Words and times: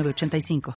85 0.00 0.74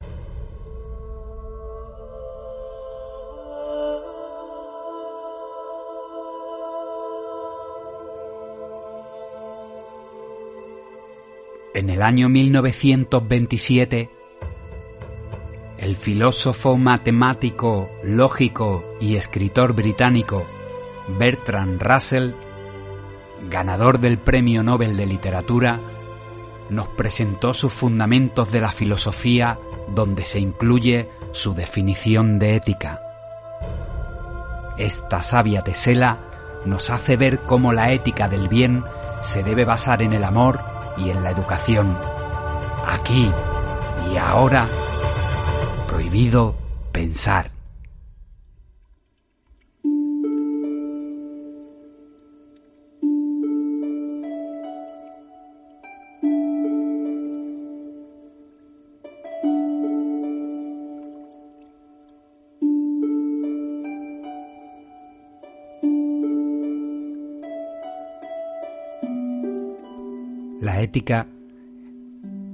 En 11.75 11.89
el 11.89 12.03
año 12.03 12.29
1927, 12.29 14.11
el 15.79 15.97
filósofo, 15.97 16.77
matemático, 16.77 17.89
lógico 18.05 18.85
y 19.01 19.17
escritor 19.17 19.73
británico 19.73 20.47
Bertrand 21.19 21.83
Russell, 21.83 22.33
ganador 23.51 24.01
del 24.01 24.19
Premio 24.19 24.63
Nobel 24.63 24.97
de 24.97 25.07
Literatura, 25.07 25.81
nos 26.71 26.89
presentó 26.89 27.55
sus 27.55 27.73
fundamentos 27.73 28.51
de 28.51 28.61
la 28.61 28.73
filosofía 28.73 29.59
donde 29.89 30.25
se 30.25 30.39
incluye 30.39 31.11
su 31.33 31.55
definición 31.55 32.39
de 32.39 32.57
ética. 32.57 33.01
Esta 34.79 35.23
sabia 35.23 35.63
tesela 35.63 36.19
nos 36.65 36.91
hace 36.91 37.17
ver 37.17 37.41
cómo 37.41 37.73
la 37.73 37.93
ética 37.93 38.29
del 38.29 38.49
bien 38.49 38.85
se 39.21 39.43
debe 39.43 39.65
basar 39.65 40.03
en 40.03 40.13
el 40.13 40.25
amor 40.25 40.61
y 40.97 41.11
en 41.11 41.23
la 41.23 41.31
educación. 41.31 41.97
Aquí 42.87 43.31
y 44.13 44.17
ahora, 44.17 44.67
prohibido 45.89 46.55
pensar. 46.93 47.62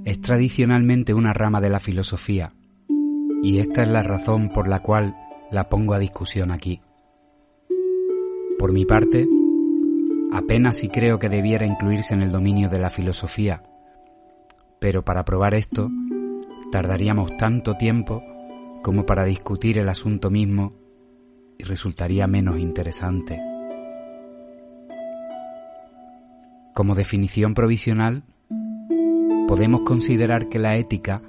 Es 0.05 0.21
tradicionalmente 0.21 1.13
una 1.13 1.33
rama 1.33 1.59
de 1.59 1.69
la 1.69 1.79
filosofía 1.79 2.49
y 3.43 3.59
esta 3.59 3.83
es 3.83 3.89
la 3.89 4.01
razón 4.01 4.49
por 4.49 4.67
la 4.67 4.79
cual 4.79 5.15
la 5.51 5.67
pongo 5.67 5.93
a 5.93 5.99
discusión 5.99 6.51
aquí. 6.51 6.81
Por 8.57 8.71
mi 8.71 8.85
parte, 8.85 9.27
apenas 10.31 10.77
si 10.77 10.89
creo 10.89 11.19
que 11.19 11.27
debiera 11.27 11.65
incluirse 11.65 12.13
en 12.13 12.21
el 12.21 12.31
dominio 12.31 12.69
de 12.69 12.79
la 12.79 12.89
filosofía, 12.89 13.63
pero 14.79 15.03
para 15.03 15.25
probar 15.25 15.53
esto 15.53 15.89
tardaríamos 16.71 17.35
tanto 17.37 17.75
tiempo 17.75 18.23
como 18.81 19.05
para 19.05 19.25
discutir 19.25 19.77
el 19.77 19.89
asunto 19.89 20.29
mismo 20.29 20.73
y 21.57 21.63
resultaría 21.65 22.25
menos 22.27 22.57
interesante. 22.59 23.39
Como 26.73 26.95
definición 26.95 27.53
provisional, 27.53 28.23
podemos 29.49 29.81
considerar 29.81 30.47
que 30.47 30.59
la 30.59 30.77
ética 30.77 31.23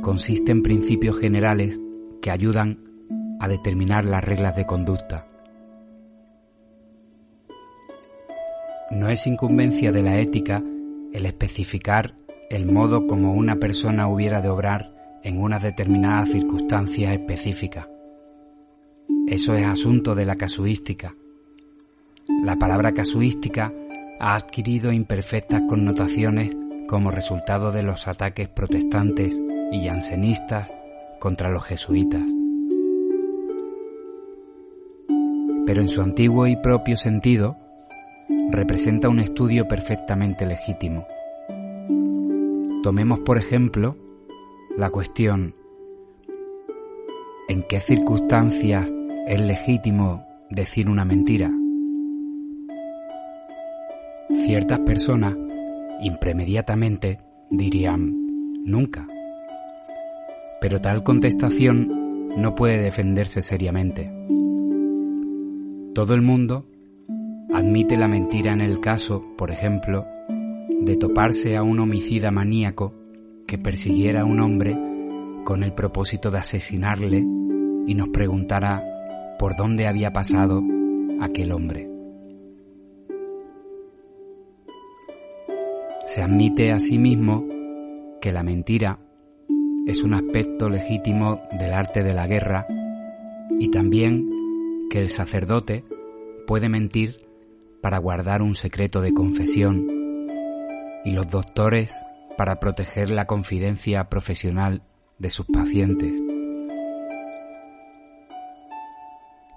consiste 0.00 0.52
en 0.52 0.62
principios 0.62 1.18
generales 1.18 1.78
que 2.22 2.30
ayudan 2.30 2.78
a 3.40 3.46
determinar 3.46 4.04
las 4.04 4.24
reglas 4.24 4.56
de 4.56 4.64
conducta. 4.64 5.28
No 8.90 9.10
es 9.10 9.26
incumbencia 9.26 9.92
de 9.92 10.02
la 10.02 10.18
ética 10.18 10.64
el 11.12 11.26
especificar 11.26 12.14
el 12.48 12.64
modo 12.64 13.06
como 13.06 13.34
una 13.34 13.56
persona 13.56 14.08
hubiera 14.08 14.40
de 14.40 14.48
obrar 14.48 15.20
en 15.22 15.38
unas 15.38 15.62
determinadas 15.62 16.30
circunstancias 16.30 17.12
específicas. 17.12 17.86
Eso 19.26 19.54
es 19.54 19.66
asunto 19.66 20.14
de 20.14 20.24
la 20.24 20.36
casuística. 20.36 21.14
La 22.42 22.56
palabra 22.56 22.92
casuística 22.92 23.74
ha 24.20 24.36
adquirido 24.36 24.90
imperfectas 24.90 25.60
connotaciones 25.68 26.56
como 26.88 27.10
resultado 27.10 27.70
de 27.70 27.82
los 27.82 28.08
ataques 28.08 28.48
protestantes 28.48 29.40
y 29.70 29.86
jansenistas 29.86 30.74
contra 31.20 31.50
los 31.50 31.64
jesuitas. 31.64 32.22
Pero 35.66 35.82
en 35.82 35.88
su 35.88 36.00
antiguo 36.00 36.46
y 36.46 36.56
propio 36.56 36.96
sentido, 36.96 37.58
representa 38.50 39.10
un 39.10 39.20
estudio 39.20 39.68
perfectamente 39.68 40.46
legítimo. 40.46 41.06
Tomemos, 42.82 43.18
por 43.20 43.36
ejemplo, 43.36 43.96
la 44.74 44.88
cuestión 44.88 45.54
¿en 47.48 47.64
qué 47.64 47.80
circunstancias 47.80 48.90
es 49.26 49.40
legítimo 49.42 50.24
decir 50.48 50.88
una 50.88 51.04
mentira? 51.04 51.50
Ciertas 54.46 54.80
personas 54.80 55.36
impremediatamente 56.00 57.18
dirían 57.50 58.14
nunca. 58.64 59.06
Pero 60.60 60.80
tal 60.80 61.02
contestación 61.02 62.28
no 62.36 62.54
puede 62.54 62.78
defenderse 62.82 63.42
seriamente. 63.42 64.12
Todo 65.94 66.14
el 66.14 66.22
mundo 66.22 66.68
admite 67.52 67.96
la 67.96 68.08
mentira 68.08 68.52
en 68.52 68.60
el 68.60 68.80
caso, 68.80 69.24
por 69.36 69.50
ejemplo, 69.50 70.06
de 70.80 70.96
toparse 70.96 71.56
a 71.56 71.62
un 71.62 71.80
homicida 71.80 72.30
maníaco 72.30 72.94
que 73.46 73.58
persiguiera 73.58 74.20
a 74.20 74.24
un 74.24 74.40
hombre 74.40 74.76
con 75.44 75.62
el 75.64 75.72
propósito 75.72 76.30
de 76.30 76.38
asesinarle 76.38 77.24
y 77.86 77.94
nos 77.94 78.10
preguntara 78.10 78.84
por 79.38 79.56
dónde 79.56 79.86
había 79.86 80.12
pasado 80.12 80.62
aquel 81.20 81.52
hombre. 81.52 81.97
Se 86.08 86.22
admite 86.22 86.72
asimismo 86.72 87.44
que 88.22 88.32
la 88.32 88.42
mentira 88.42 88.98
es 89.86 90.02
un 90.02 90.14
aspecto 90.14 90.70
legítimo 90.70 91.42
del 91.58 91.74
arte 91.74 92.02
de 92.02 92.14
la 92.14 92.26
guerra 92.26 92.66
y 93.60 93.70
también 93.70 94.26
que 94.88 95.02
el 95.02 95.10
sacerdote 95.10 95.84
puede 96.46 96.70
mentir 96.70 97.28
para 97.82 97.98
guardar 97.98 98.40
un 98.40 98.54
secreto 98.54 99.02
de 99.02 99.12
confesión 99.12 99.86
y 101.04 101.10
los 101.10 101.28
doctores 101.28 101.94
para 102.38 102.58
proteger 102.58 103.10
la 103.10 103.26
confidencia 103.26 104.08
profesional 104.08 104.84
de 105.18 105.28
sus 105.28 105.44
pacientes. 105.44 106.14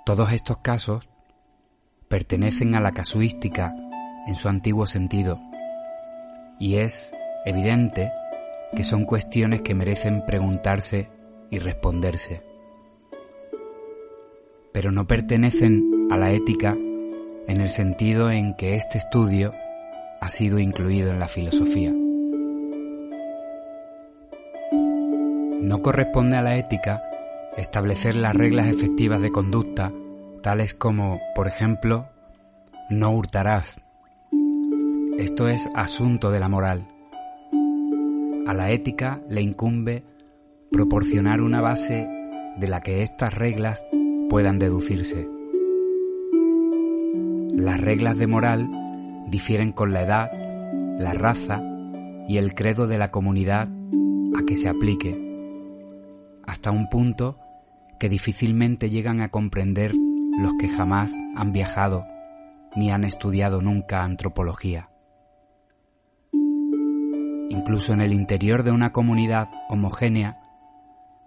Todos 0.06 0.34
estos 0.34 0.58
casos 0.58 1.08
pertenecen 2.10 2.76
a 2.76 2.82
la 2.82 2.92
casuística 2.92 3.74
en 4.28 4.36
su 4.36 4.50
antiguo 4.50 4.86
sentido 4.86 5.40
y 6.62 6.78
es 6.78 7.12
evidente 7.44 8.14
que 8.76 8.84
son 8.84 9.06
cuestiones 9.06 9.64
que 9.64 9.74
merecen 9.74 10.24
preguntarse 10.28 11.10
y 11.50 11.58
responderse, 11.58 12.44
pero 14.72 14.92
no 14.92 15.08
pertenecen 15.08 16.08
a 16.12 16.18
la 16.18 16.32
ética 16.32 16.78
en 17.48 17.62
el 17.62 17.68
sentido 17.68 18.30
en 18.30 18.54
que 18.54 18.76
este 18.76 19.00
estudio 19.00 19.50
ha 20.22 20.30
sido 20.30 20.60
incluido 20.60 21.10
en 21.12 21.20
la 21.20 21.28
filosofía. 21.28 21.92
No 25.62 25.82
corresponde 25.82 26.38
a 26.38 26.44
la 26.44 26.58
ética 26.58 27.02
establecer 27.58 28.16
las 28.16 28.36
reglas 28.36 28.68
efectivas 28.68 29.20
de 29.20 29.32
conducta, 29.32 29.92
tales 30.44 30.76
como, 30.76 31.20
por 31.34 31.48
ejemplo, 31.48 32.08
no 32.92 33.12
hurtarás, 33.12 33.82
esto 35.18 35.48
es 35.48 35.70
asunto 35.76 36.32
de 36.32 36.40
la 36.40 36.50
moral. 36.50 36.88
A 38.48 38.54
la 38.54 38.72
ética 38.72 39.22
le 39.30 39.42
incumbe 39.42 40.04
proporcionar 40.72 41.42
una 41.42 41.62
base 41.62 42.08
de 42.58 42.68
la 42.68 42.82
que 42.82 43.02
estas 43.02 43.34
reglas 43.36 43.86
puedan 44.30 44.58
deducirse. 44.60 45.28
Las 47.54 47.80
reglas 47.82 48.18
de 48.18 48.28
moral 48.28 48.70
difieren 49.28 49.72
con 49.72 49.92
la 49.92 50.04
edad, 50.04 50.32
la 51.00 51.14
raza 51.14 51.62
y 52.28 52.38
el 52.38 52.54
credo 52.54 52.88
de 52.88 52.98
la 52.98 53.12
comunidad 53.12 53.68
a 54.36 54.46
que 54.46 54.56
se 54.56 54.70
aplique, 54.70 55.18
hasta 56.48 56.72
un 56.72 56.90
punto 56.90 57.38
que 58.00 58.10
difícilmente 58.10 58.90
llegan 58.90 59.22
a 59.22 59.30
comprender 59.30 59.94
los 60.38 60.54
que 60.60 60.70
jamás 60.70 61.14
han 61.36 61.52
viajado 61.52 62.06
ni 62.76 62.92
han 62.92 63.04
estudiado 63.04 63.62
nunca 63.62 64.04
antropología. 64.04 64.91
Incluso 67.52 67.92
en 67.92 68.00
el 68.00 68.14
interior 68.14 68.64
de 68.64 68.72
una 68.72 68.94
comunidad 68.94 69.50
homogénea 69.68 70.40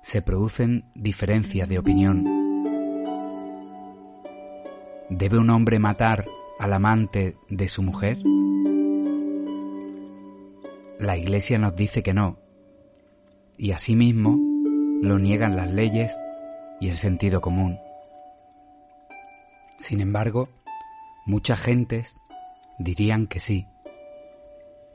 se 0.01 0.23
producen 0.23 0.87
diferencias 0.95 1.69
de 1.69 1.79
opinión. 1.79 2.25
¿Debe 5.11 5.39
un 5.39 5.51
hombre 5.51 5.79
matar 5.79 6.25
al 6.59 6.73
amante 6.73 7.37
de 7.51 7.69
su 7.69 7.83
mujer? 7.83 8.17
La 10.99 11.19
Iglesia 11.19 11.59
nos 11.59 11.77
dice 11.77 12.03
que 12.03 12.15
no, 12.15 12.39
y 13.59 13.73
asimismo 13.73 14.39
lo 15.03 15.19
niegan 15.19 15.57
las 15.57 15.71
leyes 15.71 16.17
y 16.81 16.89
el 16.89 16.97
sentido 16.97 17.43
común. 17.43 17.79
Sin 19.77 20.01
embargo, 20.01 20.49
muchas 21.27 21.61
gentes 21.61 22.17
dirían 22.79 23.27
que 23.27 23.41
sí, 23.41 23.67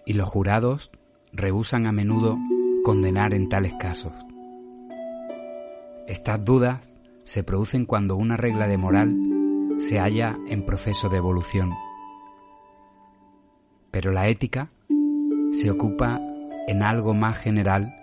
y 0.08 0.14
los 0.14 0.28
jurados 0.28 0.90
rehusan 1.32 1.88
a 1.88 1.92
menudo 1.92 2.38
condenar 2.84 3.34
en 3.34 3.50
tales 3.50 3.74
casos. 3.80 4.14
Estas 6.08 6.44
dudas 6.44 6.98
se 7.24 7.44
producen 7.44 7.86
cuando 7.86 8.16
una 8.16 8.36
regla 8.36 8.68
de 8.68 8.78
moral 8.78 9.16
se 9.78 10.00
halla 10.00 10.38
en 10.48 10.66
proceso 10.66 11.10
de 11.10 11.18
evolución. 11.18 11.72
Pero 13.92 14.12
la 14.12 14.28
ética 14.28 14.72
se 15.52 15.72
ocupa 15.72 16.20
en 16.68 16.84
algo 16.84 17.14
más 17.14 17.38
general 17.38 17.94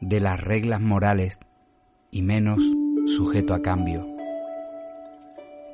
de 0.00 0.20
las 0.20 0.40
reglas 0.42 0.80
morales 0.80 1.38
y 2.10 2.22
menos 2.22 2.62
sujeto 3.06 3.54
a 3.54 3.62
cambio. 3.62 4.06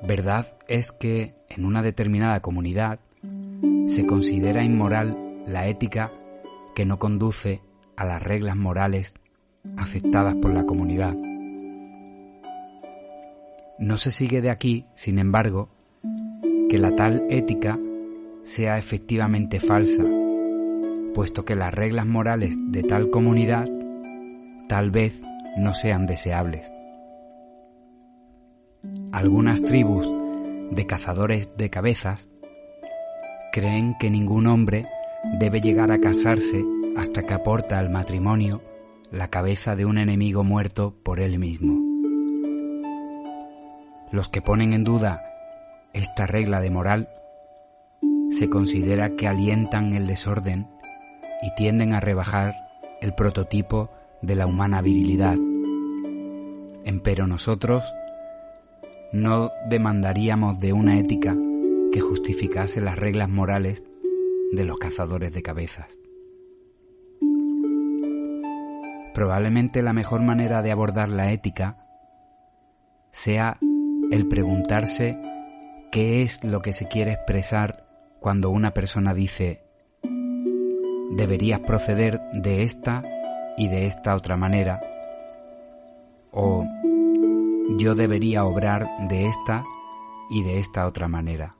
Verdad 0.02 0.46
es 0.68 0.90
que 0.90 1.34
en 1.48 1.64
una 1.64 1.82
determinada 1.82 2.40
comunidad 2.40 2.98
se 3.86 4.06
considera 4.06 4.64
inmoral 4.64 5.16
la 5.46 5.68
ética 5.68 6.12
que 6.74 6.84
no 6.84 6.98
conduce 6.98 7.62
a 7.96 8.04
las 8.04 8.22
reglas 8.22 8.56
morales 8.56 9.14
aceptadas 9.76 10.34
por 10.36 10.52
la 10.52 10.64
comunidad. 10.64 11.14
No 13.78 13.96
se 13.96 14.10
sigue 14.10 14.40
de 14.40 14.50
aquí, 14.50 14.86
sin 14.94 15.18
embargo, 15.18 15.68
que 16.68 16.78
la 16.78 16.94
tal 16.94 17.24
ética 17.30 17.78
sea 18.42 18.78
efectivamente 18.78 19.60
falsa, 19.60 20.04
puesto 21.14 21.44
que 21.44 21.56
las 21.56 21.72
reglas 21.72 22.06
morales 22.06 22.54
de 22.68 22.82
tal 22.82 23.10
comunidad 23.10 23.68
tal 24.68 24.90
vez 24.90 25.20
no 25.56 25.74
sean 25.74 26.06
deseables. 26.06 26.70
Algunas 29.12 29.62
tribus 29.62 30.08
de 30.70 30.86
cazadores 30.86 31.56
de 31.56 31.70
cabezas 31.70 32.28
creen 33.52 33.94
que 34.00 34.10
ningún 34.10 34.46
hombre 34.46 34.86
debe 35.38 35.60
llegar 35.60 35.92
a 35.92 35.98
casarse 35.98 36.64
hasta 36.96 37.22
que 37.22 37.34
aporta 37.34 37.78
al 37.78 37.90
matrimonio 37.90 38.62
la 39.10 39.28
cabeza 39.28 39.76
de 39.76 39.84
un 39.84 39.98
enemigo 39.98 40.44
muerto 40.44 40.94
por 41.02 41.20
él 41.20 41.38
mismo. 41.38 41.78
Los 44.10 44.28
que 44.28 44.42
ponen 44.42 44.72
en 44.72 44.84
duda 44.84 45.22
esta 45.92 46.26
regla 46.26 46.60
de 46.60 46.70
moral 46.70 47.08
se 48.30 48.48
considera 48.48 49.16
que 49.16 49.28
alientan 49.28 49.92
el 49.92 50.06
desorden 50.06 50.68
y 51.42 51.54
tienden 51.54 51.92
a 51.94 52.00
rebajar 52.00 52.54
el 53.00 53.14
prototipo 53.14 53.90
de 54.22 54.34
la 54.34 54.46
humana 54.46 54.80
virilidad. 54.80 55.36
Empero 56.84 57.26
nosotros 57.26 57.84
no 59.12 59.50
demandaríamos 59.68 60.58
de 60.58 60.72
una 60.72 60.98
ética 60.98 61.36
que 61.92 62.00
justificase 62.00 62.80
las 62.80 62.98
reglas 62.98 63.28
morales 63.28 63.84
de 64.52 64.64
los 64.64 64.78
cazadores 64.78 65.32
de 65.32 65.42
cabezas. 65.42 65.98
Probablemente 69.14 69.82
la 69.82 69.92
mejor 69.92 70.22
manera 70.22 70.62
de 70.62 70.70
abordar 70.70 71.08
la 71.08 71.32
ética 71.32 71.86
sea 73.10 73.58
el 74.10 74.28
preguntarse 74.28 75.18
qué 75.90 76.22
es 76.22 76.44
lo 76.44 76.62
que 76.62 76.72
se 76.72 76.88
quiere 76.88 77.12
expresar 77.12 77.86
cuando 78.20 78.50
una 78.50 78.72
persona 78.72 79.14
dice 79.14 79.64
deberías 81.12 81.60
proceder 81.60 82.20
de 82.32 82.62
esta 82.62 83.02
y 83.56 83.68
de 83.68 83.86
esta 83.86 84.14
otra 84.14 84.36
manera, 84.36 84.80
o 86.30 86.66
yo 87.76 87.94
debería 87.94 88.44
obrar 88.44 88.88
de 89.08 89.26
esta 89.26 89.64
y 90.30 90.42
de 90.42 90.58
esta 90.58 90.86
otra 90.86 91.08
manera. 91.08 91.56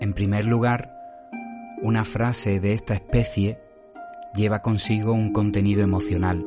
En 0.00 0.14
primer 0.14 0.46
lugar, 0.46 0.96
una 1.82 2.04
frase 2.04 2.58
de 2.58 2.72
esta 2.72 2.94
especie 2.94 3.58
lleva 4.34 4.62
consigo 4.62 5.12
un 5.12 5.32
contenido 5.32 5.82
emocional. 5.82 6.44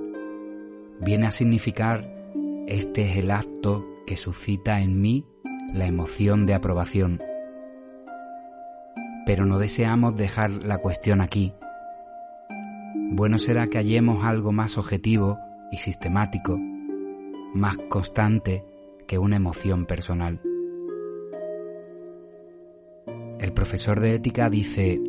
Viene 1.00 1.28
a 1.28 1.32
significar 1.32 2.10
este 2.68 3.12
es 3.12 3.18
el 3.18 3.30
acto 3.30 3.86
que 4.08 4.18
suscita 4.18 4.82
en 4.82 5.00
mí 5.00 5.26
la 5.74 5.86
emoción 5.86 6.46
de 6.46 6.56
aprobación. 6.56 7.20
Pero 9.26 9.46
no 9.46 9.60
deseamos 9.60 10.16
dejar 10.18 10.50
la 10.50 10.80
cuestión 10.80 11.22
aquí, 11.22 11.54
bueno 13.16 13.38
será 13.38 13.68
que 13.68 13.78
hallemos 13.78 14.26
algo 14.26 14.52
más 14.52 14.80
objetivo 14.80 15.38
y 15.72 15.78
sistemático, 15.78 16.58
más 17.54 17.78
constante 17.88 18.66
que 19.08 19.20
una 19.20 19.36
emoción 19.36 19.86
personal. 19.86 20.42
El 23.40 23.54
profesor 23.54 24.00
de 24.00 24.16
ética 24.16 24.50
dice, 24.50 25.02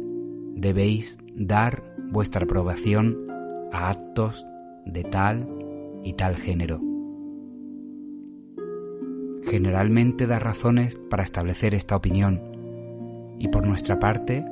debéis 0.54 1.18
dar 1.34 1.82
vuestra 2.10 2.44
aprobación 2.44 3.26
a 3.72 3.90
actos 3.90 4.46
de 4.86 5.04
tal 5.04 5.48
y 6.02 6.14
tal 6.14 6.36
género. 6.36 6.80
Generalmente 9.44 10.26
da 10.26 10.38
razones 10.38 10.98
para 11.10 11.22
establecer 11.22 11.74
esta 11.74 11.96
opinión 11.96 12.40
y 13.38 13.48
por 13.48 13.66
nuestra 13.66 13.98
parte 13.98 14.44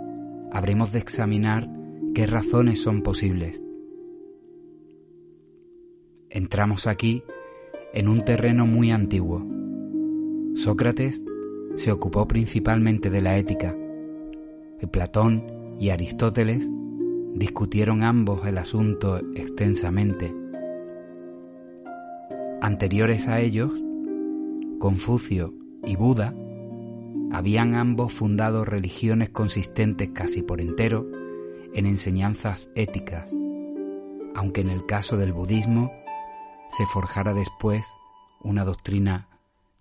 habremos 0.53 0.93
de 0.93 0.99
examinar 0.99 1.69
¿Qué 2.15 2.27
razones 2.27 2.79
son 2.79 3.01
posibles? 3.01 3.65
Entramos 6.29 6.87
aquí 6.87 7.23
en 7.95 8.07
un 8.07 8.23
terreno 8.23 8.67
muy 8.67 8.91
antiguo. 8.91 9.43
Sócrates 10.55 11.25
se 11.75 11.93
ocupó 11.93 12.27
principalmente 12.29 13.11
de 13.11 13.23
la 13.23 13.37
ética. 13.37 13.75
Platón 14.91 15.77
y 15.79 15.91
Aristóteles 15.91 16.69
discutieron 17.35 18.03
ambos 18.03 18.47
el 18.47 18.59
asunto 18.59 19.19
extensamente. 19.35 20.35
Anteriores 22.61 23.29
a 23.29 23.41
ellos, 23.41 23.73
Confucio 24.79 25.55
y 25.85 25.97
Buda 25.97 26.35
habían 27.33 27.75
ambos 27.75 28.13
fundado 28.13 28.65
religiones 28.65 29.31
consistentes 29.31 30.11
casi 30.11 30.43
por 30.43 30.61
entero 30.61 31.07
en 31.73 31.87
enseñanzas 31.87 32.71
éticas, 32.75 33.31
aunque 34.35 34.61
en 34.61 34.69
el 34.69 34.85
caso 34.85 35.17
del 35.17 35.33
budismo 35.33 35.91
se 36.69 36.85
forjara 36.87 37.33
después 37.33 37.87
una 38.43 38.65
doctrina 38.65 39.29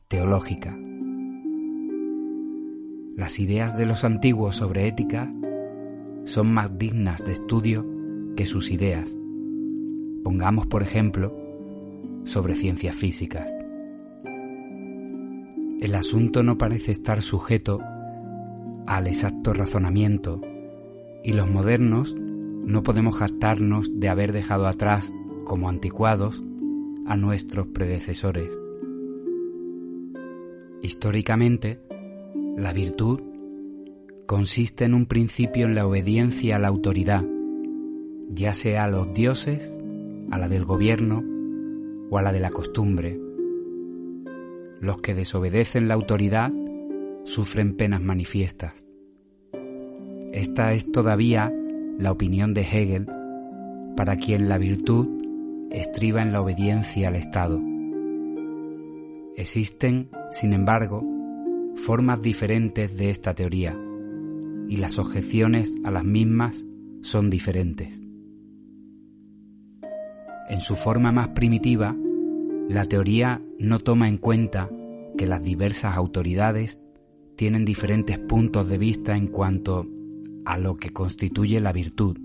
teológica. 0.08 0.78
Las 3.16 3.40
ideas 3.40 3.78
de 3.78 3.86
los 3.86 4.04
antiguos 4.04 4.56
sobre 4.56 4.88
ética 4.88 5.32
son 6.24 6.54
más 6.54 6.78
dignas 6.78 7.24
de 7.26 7.34
estudio 7.34 7.86
que 8.36 8.46
sus 8.46 8.72
ideas. 8.72 9.16
Pongamos, 10.24 10.68
por 10.68 10.82
ejemplo, 10.82 11.36
sobre 12.24 12.56
ciencias 12.56 12.96
físicas. 12.96 13.52
El 15.82 15.96
asunto 15.96 16.44
no 16.44 16.58
parece 16.58 16.92
estar 16.92 17.22
sujeto 17.22 17.80
al 18.86 19.08
exacto 19.08 19.54
razonamiento 19.54 20.42
y 21.24 21.34
los 21.34 21.50
modernos 21.50 22.16
no 22.16 22.84
podemos 22.84 23.18
jactarnos 23.18 24.00
de 24.00 24.10
haber 24.10 24.32
dejado 24.32 24.68
atrás 24.68 25.12
como 25.44 25.70
anticuados 25.70 26.44
a 27.08 27.18
nuestros 27.18 27.68
predecesores. 27.68 28.50
Históricamente, 30.84 31.80
la 32.58 32.74
virtud 32.74 33.22
consiste 34.26 34.86
en 34.86 34.94
un 34.94 35.06
principio 35.06 35.66
en 35.66 35.76
la 35.76 35.88
obediencia 35.88 36.56
a 36.56 36.60
la 36.60 36.68
autoridad, 36.68 37.24
ya 38.30 38.54
sea 38.54 38.86
a 38.86 38.88
los 38.88 39.14
dioses, 39.14 39.80
a 40.32 40.38
la 40.38 40.48
del 40.48 40.66
gobierno 40.66 41.24
o 42.10 42.18
a 42.18 42.22
la 42.22 42.32
de 42.32 42.40
la 42.40 42.50
costumbre. 42.50 43.20
Los 44.80 45.00
que 45.00 45.14
desobedecen 45.14 45.88
la 45.88 45.94
autoridad 45.94 46.52
sufren 47.24 47.76
penas 47.76 48.02
manifiestas. 48.02 48.86
Esta 50.34 50.74
es 50.74 50.92
todavía 50.92 51.54
la 51.98 52.12
opinión 52.12 52.54
de 52.54 52.62
Hegel, 52.62 53.08
para 53.96 54.16
quien 54.16 54.50
la 54.50 54.58
virtud 54.58 55.08
estriba 55.72 56.22
en 56.22 56.32
la 56.32 56.42
obediencia 56.42 57.10
al 57.10 57.16
Estado. 57.16 57.62
Existen, 59.36 60.10
sin 60.32 60.54
embargo, 60.54 61.04
formas 61.76 62.22
diferentes 62.22 62.96
de 62.98 63.10
esta 63.10 63.34
teoría, 63.34 63.78
y 64.68 64.78
las 64.78 65.00
objeciones 65.00 65.76
a 65.84 65.92
las 65.92 66.04
mismas 66.04 66.66
son 67.02 67.30
diferentes. 67.30 68.02
En 70.50 70.62
su 70.62 70.76
forma 70.76 71.12
más 71.12 71.30
primitiva, 71.30 71.96
la 72.70 72.86
teoría 72.86 73.42
no 73.58 73.80
toma 73.80 74.08
en 74.08 74.18
cuenta 74.18 74.70
que 75.18 75.28
las 75.28 75.44
diversas 75.44 75.96
autoridades 75.96 76.80
tienen 77.36 77.66
diferentes 77.66 78.18
puntos 78.20 78.68
de 78.68 78.78
vista 78.78 79.16
en 79.16 79.28
cuanto 79.28 79.88
a 80.46 80.58
lo 80.58 80.78
que 80.78 80.92
constituye 80.92 81.60
la 81.60 81.72
virtud 81.72 82.18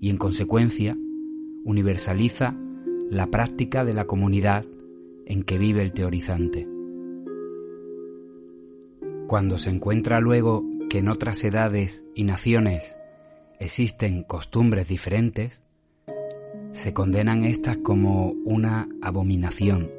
y 0.00 0.10
en 0.10 0.16
consecuencia 0.16 0.96
universaliza 1.64 2.56
la 3.10 3.26
práctica 3.28 3.84
de 3.84 3.94
la 3.94 4.04
comunidad 4.06 4.64
en 5.26 5.42
que 5.42 5.58
vive 5.58 5.82
el 5.82 5.92
teorizante. 5.92 6.73
Cuando 9.26 9.58
se 9.58 9.70
encuentra 9.70 10.20
luego 10.20 10.64
que 10.90 10.98
en 10.98 11.08
otras 11.08 11.42
edades 11.44 12.04
y 12.14 12.24
naciones 12.24 12.96
existen 13.58 14.22
costumbres 14.22 14.88
diferentes, 14.88 15.64
se 16.72 16.92
condenan 16.92 17.44
estas 17.44 17.78
como 17.78 18.30
una 18.44 18.88
abominación. 19.00 19.90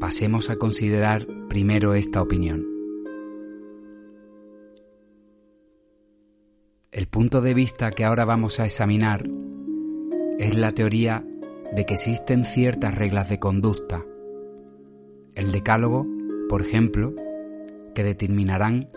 Pasemos 0.00 0.50
a 0.50 0.56
considerar 0.56 1.26
primero 1.48 1.94
esta 1.94 2.22
opinión. 2.22 2.66
El 6.90 7.06
punto 7.06 7.40
de 7.40 7.54
vista 7.54 7.90
que 7.92 8.04
ahora 8.04 8.24
vamos 8.24 8.60
a 8.60 8.66
examinar 8.66 9.28
es 10.38 10.56
la 10.56 10.72
teoría 10.72 11.24
de 11.72 11.84
que 11.84 11.94
existen 11.94 12.44
ciertas 12.44 12.94
reglas 12.94 13.28
de 13.28 13.38
conducta. 13.38 14.04
El 15.34 15.52
decálogo, 15.52 16.06
por 16.48 16.62
ejemplo, 16.62 17.14
que 17.98 18.04
determinarán 18.04 18.90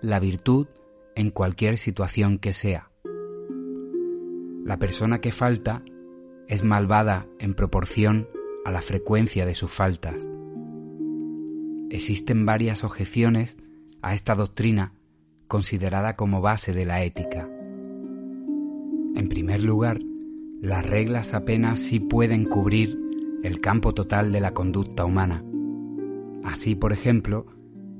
la 0.00 0.18
virtud 0.18 0.66
en 1.14 1.30
cualquier 1.30 1.76
situación 1.76 2.38
que 2.38 2.54
sea. 2.54 2.90
La 4.64 4.78
persona 4.78 5.20
que 5.20 5.30
falta 5.30 5.82
es 6.48 6.64
malvada 6.64 7.26
en 7.38 7.52
proporción 7.52 8.30
a 8.64 8.70
la 8.70 8.80
frecuencia 8.80 9.44
de 9.44 9.52
sus 9.52 9.70
faltas. 9.70 10.26
Existen 11.90 12.46
varias 12.46 12.82
objeciones 12.82 13.58
a 14.00 14.14
esta 14.14 14.34
doctrina 14.34 14.94
considerada 15.48 16.16
como 16.16 16.40
base 16.40 16.72
de 16.72 16.86
la 16.86 17.02
ética. 17.02 17.46
En 19.16 19.28
primer 19.28 19.62
lugar, 19.62 20.00
las 20.62 20.82
reglas 20.82 21.34
apenas 21.34 21.78
sí 21.78 22.00
pueden 22.00 22.46
cubrir 22.46 22.98
el 23.42 23.60
campo 23.60 23.92
total 23.92 24.32
de 24.32 24.40
la 24.40 24.54
conducta 24.54 25.04
humana. 25.04 25.44
Así, 26.42 26.74
por 26.74 26.94
ejemplo, 26.94 27.44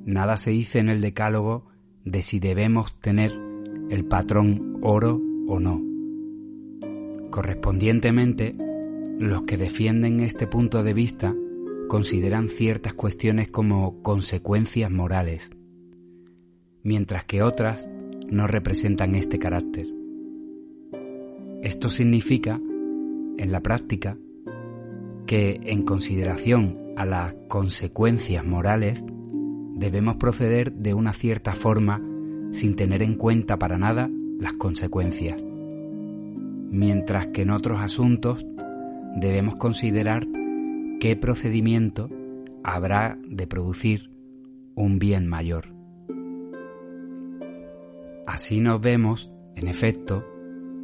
nada 0.07 0.37
se 0.37 0.51
dice 0.51 0.79
en 0.79 0.89
el 0.89 1.01
decálogo 1.01 1.65
de 2.05 2.21
si 2.21 2.39
debemos 2.39 2.97
tener 3.01 3.31
el 3.89 4.05
patrón 4.05 4.77
oro 4.81 5.21
o 5.47 5.59
no. 5.59 5.83
Correspondientemente, 7.29 8.55
los 9.19 9.43
que 9.43 9.57
defienden 9.57 10.21
este 10.21 10.47
punto 10.47 10.81
de 10.81 10.93
vista 10.93 11.35
consideran 11.89 12.47
ciertas 12.47 12.93
cuestiones 12.93 13.49
como 13.49 14.01
consecuencias 14.01 14.89
morales, 14.89 15.51
mientras 16.83 17.25
que 17.25 17.43
otras 17.43 17.87
no 18.29 18.47
representan 18.47 19.13
este 19.13 19.39
carácter. 19.39 19.87
Esto 21.63 21.89
significa, 21.89 22.61
en 23.37 23.51
la 23.51 23.59
práctica, 23.59 24.17
que 25.25 25.59
en 25.63 25.83
consideración 25.83 26.93
a 26.95 27.05
las 27.05 27.35
consecuencias 27.49 28.45
morales 28.45 29.03
debemos 29.77 30.17
proceder 30.17 30.73
de 30.73 30.93
una 30.93 31.13
cierta 31.13 31.53
forma 31.53 32.01
sin 32.51 32.75
tener 32.75 33.01
en 33.03 33.15
cuenta 33.15 33.57
para 33.57 33.77
nada 33.77 34.09
las 34.39 34.53
consecuencias 34.53 35.43
mientras 36.71 37.27
que 37.27 37.43
en 37.43 37.51
otros 37.51 37.79
asuntos 37.79 38.45
debemos 39.15 39.55
considerar 39.55 40.27
qué 40.99 41.15
procedimiento 41.15 42.09
habrá 42.63 43.17
de 43.27 43.47
producir 43.47 44.11
un 44.75 44.99
bien 44.99 45.27
mayor. 45.27 45.73
Así 48.25 48.59
nos 48.59 48.81
vemos, 48.81 49.31
en 49.55 49.67
efecto, 49.67 50.25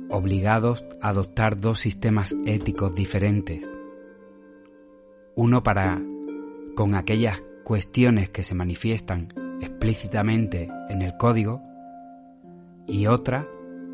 obligados 0.09 0.85
a 1.01 1.09
adoptar 1.09 1.59
dos 1.59 1.79
sistemas 1.79 2.35
éticos 2.45 2.95
diferentes. 2.95 3.69
Uno 5.35 5.63
para 5.63 6.01
con 6.75 6.95
aquellas 6.95 7.43
cuestiones 7.63 8.29
que 8.29 8.43
se 8.43 8.55
manifiestan 8.55 9.29
explícitamente 9.61 10.67
en 10.89 11.01
el 11.01 11.15
código 11.17 11.61
y 12.87 13.07
otra 13.07 13.47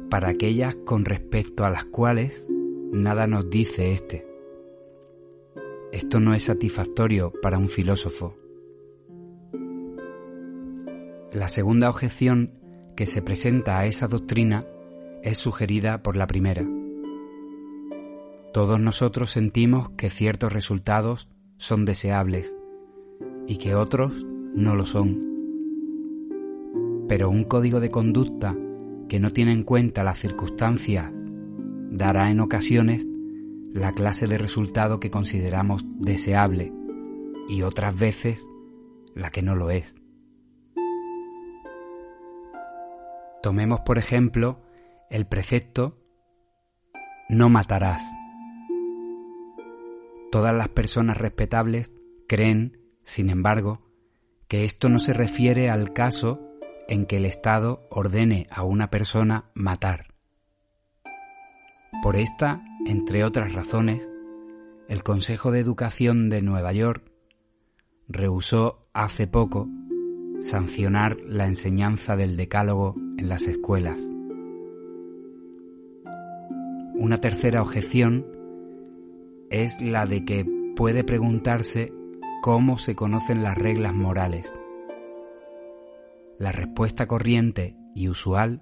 para 0.09 0.29
aquellas 0.29 0.75
con 0.75 1.05
respecto 1.05 1.65
a 1.65 1.69
las 1.69 1.85
cuales 1.85 2.47
nada 2.91 3.27
nos 3.27 3.49
dice 3.49 3.93
éste. 3.93 4.27
Esto 5.91 6.19
no 6.19 6.33
es 6.33 6.43
satisfactorio 6.43 7.31
para 7.41 7.57
un 7.57 7.69
filósofo. 7.69 8.35
La 11.31 11.49
segunda 11.49 11.89
objeción 11.89 12.53
que 12.95 13.05
se 13.05 13.21
presenta 13.21 13.79
a 13.79 13.85
esa 13.85 14.07
doctrina 14.07 14.65
es 15.21 15.37
sugerida 15.37 16.01
por 16.01 16.17
la 16.17 16.27
primera. 16.27 16.65
Todos 18.51 18.79
nosotros 18.79 19.29
sentimos 19.31 19.91
que 19.91 20.09
ciertos 20.09 20.51
resultados 20.51 21.29
son 21.57 21.85
deseables 21.85 22.55
y 23.49 23.57
que 23.57 23.73
otros 23.73 24.13
no 24.53 24.75
lo 24.75 24.85
son. 24.85 25.17
Pero 27.07 27.31
un 27.31 27.43
código 27.45 27.79
de 27.79 27.89
conducta 27.89 28.55
que 29.09 29.19
no 29.19 29.31
tiene 29.31 29.53
en 29.53 29.63
cuenta 29.63 30.03
las 30.03 30.19
circunstancias 30.19 31.11
dará 31.89 32.29
en 32.29 32.41
ocasiones 32.41 33.07
la 33.73 33.93
clase 33.93 34.27
de 34.27 34.37
resultado 34.37 34.99
que 34.99 35.09
consideramos 35.09 35.83
deseable 35.97 36.71
y 37.49 37.63
otras 37.63 37.97
veces 37.97 38.47
la 39.15 39.31
que 39.31 39.41
no 39.41 39.55
lo 39.55 39.71
es. 39.71 39.95
Tomemos 43.41 43.79
por 43.79 43.97
ejemplo 43.97 44.61
el 45.09 45.25
precepto 45.25 45.97
no 47.29 47.49
matarás. 47.49 48.03
Todas 50.31 50.53
las 50.53 50.69
personas 50.69 51.17
respetables 51.17 51.91
creen, 52.27 52.78
sin 53.09 53.31
embargo, 53.31 53.81
que 54.47 54.65
esto 54.65 54.87
no 54.87 54.99
se 54.99 55.13
refiere 55.13 55.71
al 55.71 55.93
caso 55.93 56.39
en 56.87 57.07
que 57.07 57.17
el 57.17 57.25
Estado 57.25 57.87
ordene 57.89 58.47
a 58.51 58.61
una 58.61 58.91
persona 58.91 59.49
matar. 59.55 60.13
Por 62.03 62.17
esta, 62.17 62.63
entre 62.85 63.23
otras 63.23 63.53
razones, 63.53 64.07
el 64.87 65.01
Consejo 65.01 65.49
de 65.49 65.59
Educación 65.59 66.29
de 66.29 66.43
Nueva 66.43 66.71
York 66.71 67.11
rehusó 68.07 68.87
hace 68.93 69.25
poco 69.25 69.67
sancionar 70.39 71.17
la 71.25 71.47
enseñanza 71.47 72.15
del 72.15 72.37
decálogo 72.37 72.93
en 73.17 73.27
las 73.27 73.47
escuelas. 73.47 73.99
Una 76.93 77.17
tercera 77.17 77.63
objeción 77.63 78.27
es 79.49 79.81
la 79.81 80.05
de 80.05 80.25
que 80.25 80.45
puede 80.75 81.03
preguntarse 81.03 81.91
cómo 82.41 82.77
se 82.77 82.95
conocen 82.95 83.43
las 83.43 83.57
reglas 83.57 83.93
morales. 83.93 84.53
La 86.37 86.51
respuesta 86.51 87.05
corriente 87.05 87.75
y 87.93 88.07
usual, 88.07 88.61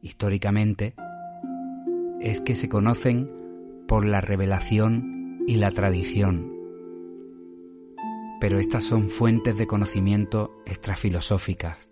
históricamente, 0.00 0.94
es 2.20 2.40
que 2.40 2.54
se 2.54 2.68
conocen 2.68 3.30
por 3.86 4.06
la 4.06 4.20
revelación 4.20 5.42
y 5.46 5.56
la 5.56 5.70
tradición. 5.70 6.50
Pero 8.40 8.58
estas 8.58 8.84
son 8.84 9.10
fuentes 9.10 9.58
de 9.58 9.66
conocimiento 9.66 10.50
extrafilosóficas. 10.64 11.90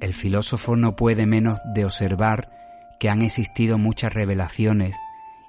El 0.00 0.14
filósofo 0.14 0.74
no 0.74 0.96
puede 0.96 1.26
menos 1.26 1.60
de 1.74 1.84
observar 1.84 2.50
que 2.98 3.08
han 3.08 3.22
existido 3.22 3.78
muchas 3.78 4.12
revelaciones 4.12 4.96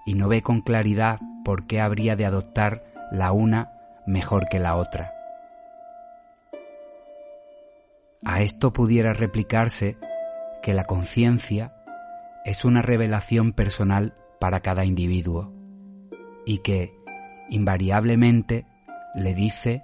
y 0.05 0.13
no 0.13 0.27
ve 0.27 0.41
con 0.43 0.61
claridad 0.61 1.19
por 1.49 1.65
qué 1.65 1.81
habría 1.81 2.15
de 2.15 2.27
adoptar 2.27 2.83
la 3.09 3.31
una 3.31 3.71
mejor 4.05 4.47
que 4.49 4.59
la 4.59 4.75
otra. 4.75 5.15
A 8.23 8.43
esto 8.43 8.71
pudiera 8.71 9.13
replicarse 9.15 9.97
que 10.61 10.75
la 10.75 10.83
conciencia 10.83 11.73
es 12.45 12.65
una 12.65 12.83
revelación 12.83 13.53
personal 13.53 14.13
para 14.39 14.59
cada 14.59 14.85
individuo 14.85 15.51
y 16.45 16.59
que 16.59 16.93
invariablemente 17.49 18.67
le 19.15 19.33
dice 19.33 19.81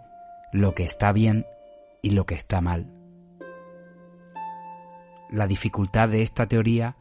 lo 0.52 0.76
que 0.76 0.84
está 0.84 1.12
bien 1.14 1.48
y 2.04 2.12
lo 2.12 2.28
que 2.28 2.36
está 2.36 2.62
mal. 2.62 2.92
la 5.32 5.48
dificultad 5.48 6.10
de 6.10 6.22
esta 6.22 6.46
teoría 6.46 6.96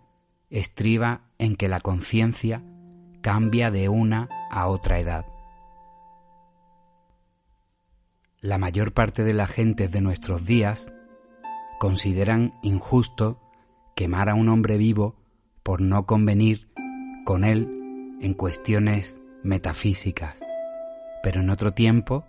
estriba 0.48 1.20
en 1.36 1.54
que 1.54 1.68
la 1.68 1.80
conciencia 1.80 2.62
cambia 3.24 3.70
de 3.70 3.88
una 3.88 4.28
a 4.50 4.66
otra 4.66 4.98
edad. 4.98 5.24
La 8.42 8.58
mayor 8.58 8.92
parte 8.92 9.24
de 9.24 9.32
la 9.32 9.46
gente 9.46 9.88
de 9.88 10.02
nuestros 10.02 10.44
días 10.44 10.92
consideran 11.80 12.52
injusto 12.62 13.40
quemar 13.96 14.28
a 14.28 14.34
un 14.34 14.50
hombre 14.50 14.76
vivo 14.76 15.16
por 15.62 15.80
no 15.80 16.04
convenir 16.04 16.68
con 17.24 17.44
él 17.44 18.18
en 18.20 18.34
cuestiones 18.34 19.16
metafísicas. 19.42 20.38
Pero 21.22 21.40
en 21.40 21.48
otro 21.48 21.72
tiempo 21.72 22.26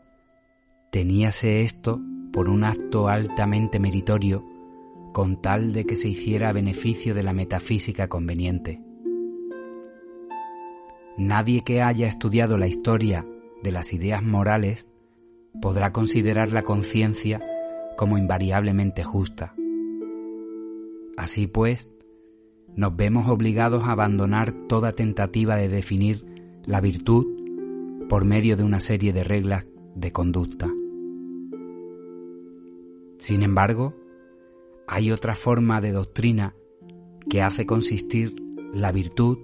teníase 0.94 1.64
esto 1.64 2.00
por 2.32 2.48
un 2.48 2.64
acto 2.64 3.10
altamente 3.10 3.82
meritorio 3.82 4.46
con 5.12 5.42
tal 5.42 5.74
de 5.74 5.86
que 5.86 5.98
se 5.98 6.08
hiciera 6.08 6.48
a 6.48 6.54
beneficio 6.54 7.14
de 7.14 7.24
la 7.24 7.34
metafísica 7.34 8.08
conveniente. 8.08 8.85
Nadie 11.18 11.64
que 11.64 11.82
haya 11.82 12.08
estudiado 12.08 12.58
la 12.58 12.68
historia 12.68 13.26
de 13.64 13.72
las 13.72 13.94
ideas 13.94 14.22
morales 14.22 14.88
podrá 15.62 15.94
considerar 15.94 16.52
la 16.52 16.64
conciencia 16.64 17.40
como 17.98 18.18
invariablemente 18.18 19.04
justa. 19.04 19.56
Así 21.16 21.48
pues, 21.48 21.90
nos 22.76 22.96
vemos 22.98 23.30
obligados 23.30 23.86
a 23.86 23.94
abandonar 23.94 24.52
toda 24.68 24.92
tentativa 24.92 25.56
de 25.56 25.70
definir 25.70 26.26
la 26.66 26.82
virtud 26.82 27.26
por 28.10 28.26
medio 28.26 28.58
de 28.58 28.64
una 28.64 28.82
serie 28.82 29.14
de 29.14 29.24
reglas 29.24 29.68
de 29.96 30.12
conducta. 30.12 30.70
Sin 33.18 33.42
embargo, 33.42 33.96
hay 34.86 35.12
otra 35.12 35.36
forma 35.36 35.80
de 35.80 35.94
doctrina 35.94 36.54
que 37.30 37.42
hace 37.42 37.66
consistir 37.66 38.36
la 38.74 38.92
virtud 38.92 39.38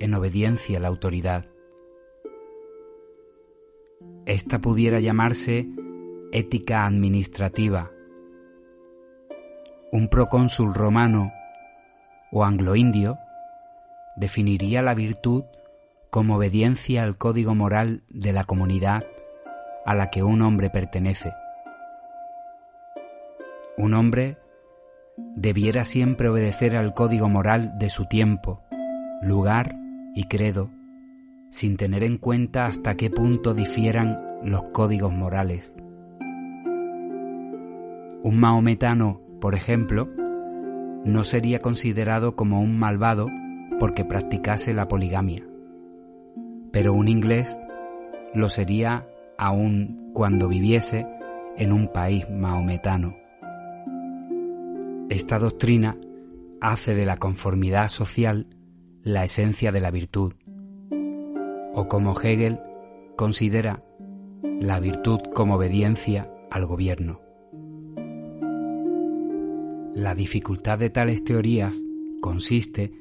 en 0.00 0.14
obediencia 0.14 0.78
a 0.78 0.80
la 0.80 0.88
autoridad. 0.88 1.46
Esta 4.26 4.60
pudiera 4.60 5.00
llamarse 5.00 5.66
ética 6.32 6.84
administrativa. 6.84 7.90
Un 9.90 10.08
procónsul 10.08 10.74
romano 10.74 11.32
o 12.30 12.44
anglo-indio 12.44 13.18
definiría 14.16 14.82
la 14.82 14.94
virtud 14.94 15.44
como 16.10 16.36
obediencia 16.36 17.02
al 17.02 17.16
código 17.16 17.54
moral 17.54 18.02
de 18.08 18.32
la 18.32 18.44
comunidad 18.44 19.04
a 19.86 19.94
la 19.94 20.10
que 20.10 20.22
un 20.22 20.42
hombre 20.42 20.68
pertenece. 20.68 21.32
Un 23.78 23.94
hombre 23.94 24.36
debiera 25.16 25.84
siempre 25.84 26.28
obedecer 26.28 26.76
al 26.76 26.92
código 26.94 27.28
moral 27.28 27.78
de 27.78 27.88
su 27.88 28.04
tiempo, 28.04 28.62
lugar 29.22 29.74
y 30.18 30.24
credo, 30.24 30.68
sin 31.48 31.76
tener 31.76 32.02
en 32.02 32.18
cuenta 32.18 32.66
hasta 32.66 32.96
qué 32.96 33.08
punto 33.08 33.54
difieran 33.54 34.18
los 34.42 34.64
códigos 34.72 35.12
morales. 35.12 35.72
Un 38.24 38.40
maometano, 38.40 39.20
por 39.40 39.54
ejemplo, 39.54 40.08
no 41.04 41.22
sería 41.22 41.60
considerado 41.60 42.34
como 42.34 42.60
un 42.60 42.80
malvado 42.80 43.26
porque 43.78 44.04
practicase 44.04 44.74
la 44.74 44.88
poligamia, 44.88 45.46
pero 46.72 46.94
un 46.94 47.06
inglés 47.06 47.56
lo 48.34 48.50
sería 48.50 49.06
aun 49.38 50.10
cuando 50.14 50.48
viviese 50.48 51.06
en 51.56 51.70
un 51.72 51.92
país 51.92 52.28
maometano. 52.28 53.14
Esta 55.10 55.38
doctrina 55.38 55.96
hace 56.60 56.96
de 56.96 57.06
la 57.06 57.18
conformidad 57.18 57.86
social 57.86 58.48
la 59.02 59.24
esencia 59.24 59.72
de 59.72 59.80
la 59.80 59.90
virtud, 59.90 60.34
o 61.74 61.86
como 61.88 62.20
Hegel 62.20 62.60
considera 63.16 63.84
la 64.42 64.80
virtud 64.80 65.20
como 65.34 65.54
obediencia 65.54 66.30
al 66.50 66.66
gobierno. 66.66 67.20
La 69.94 70.14
dificultad 70.14 70.78
de 70.78 70.90
tales 70.90 71.24
teorías 71.24 71.76
consiste 72.20 72.92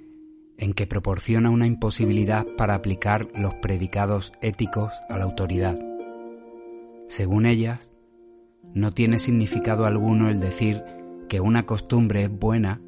en 0.57 0.73
que 0.73 0.87
proporciona 0.87 1.49
una 1.49 1.67
imposibilidad 1.67 2.45
para 2.57 2.75
aplicar 2.75 3.27
los 3.35 3.53
predicados 3.55 4.33
éticos 4.41 4.91
a 5.09 5.17
la 5.17 5.23
autoridad. 5.23 5.79
Según 7.07 7.45
ellas, 7.45 7.93
no 8.73 8.91
tiene 8.91 9.19
significado 9.19 9.85
alguno 9.85 10.29
el 10.29 10.39
decir 10.39 10.83
que 11.29 11.39
una 11.39 11.65
costumbre 11.65 12.23
es 12.23 12.31
buena 12.31 12.81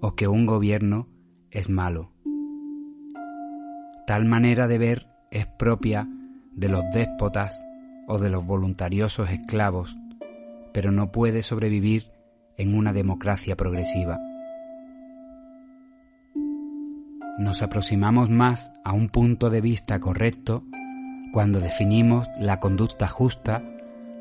o 0.00 0.14
que 0.14 0.28
un 0.28 0.46
gobierno 0.46 1.08
es 1.50 1.68
malo. 1.68 2.13
Tal 4.06 4.24
manera 4.26 4.68
de 4.68 4.78
ver 4.78 5.06
es 5.30 5.46
propia 5.46 6.06
de 6.52 6.68
los 6.68 6.84
déspotas 6.92 7.64
o 8.06 8.18
de 8.18 8.28
los 8.28 8.44
voluntariosos 8.44 9.30
esclavos, 9.30 9.96
pero 10.72 10.92
no 10.92 11.10
puede 11.10 11.42
sobrevivir 11.42 12.10
en 12.56 12.74
una 12.74 12.92
democracia 12.92 13.56
progresiva. 13.56 14.20
Nos 17.38 17.62
aproximamos 17.62 18.30
más 18.30 18.74
a 18.84 18.92
un 18.92 19.08
punto 19.08 19.50
de 19.50 19.60
vista 19.60 19.98
correcto 19.98 20.64
cuando 21.32 21.58
definimos 21.58 22.28
la 22.38 22.60
conducta 22.60 23.08
justa 23.08 23.62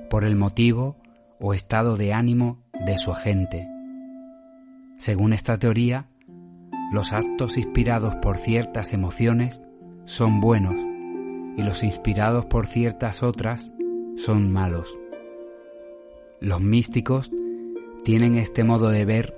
por 0.10 0.24
el 0.24 0.36
motivo 0.36 0.96
o 1.40 1.54
estado 1.54 1.98
de 1.98 2.14
ánimo 2.14 2.64
de 2.86 2.98
su 2.98 3.12
agente. 3.12 3.68
Según 4.98 5.34
esta 5.34 5.58
teoría, 5.58 6.08
los 6.92 7.14
actos 7.14 7.58
inspirados 7.58 8.16
por 8.16 8.38
ciertas 8.38 8.94
emociones 8.94 9.62
son 10.06 10.40
buenos 10.40 10.76
y 11.56 11.64
los 11.64 11.84
inspirados 11.84 12.46
por 12.46 12.68
ciertas 12.68 13.24
otras 13.24 13.72
son 14.16 14.52
malos. 14.52 14.98
Los 16.40 16.62
místicos 16.62 17.32
tienen 18.04 18.36
este 18.36 18.64
modo 18.64 18.90
de 18.90 19.06
ver 19.06 19.36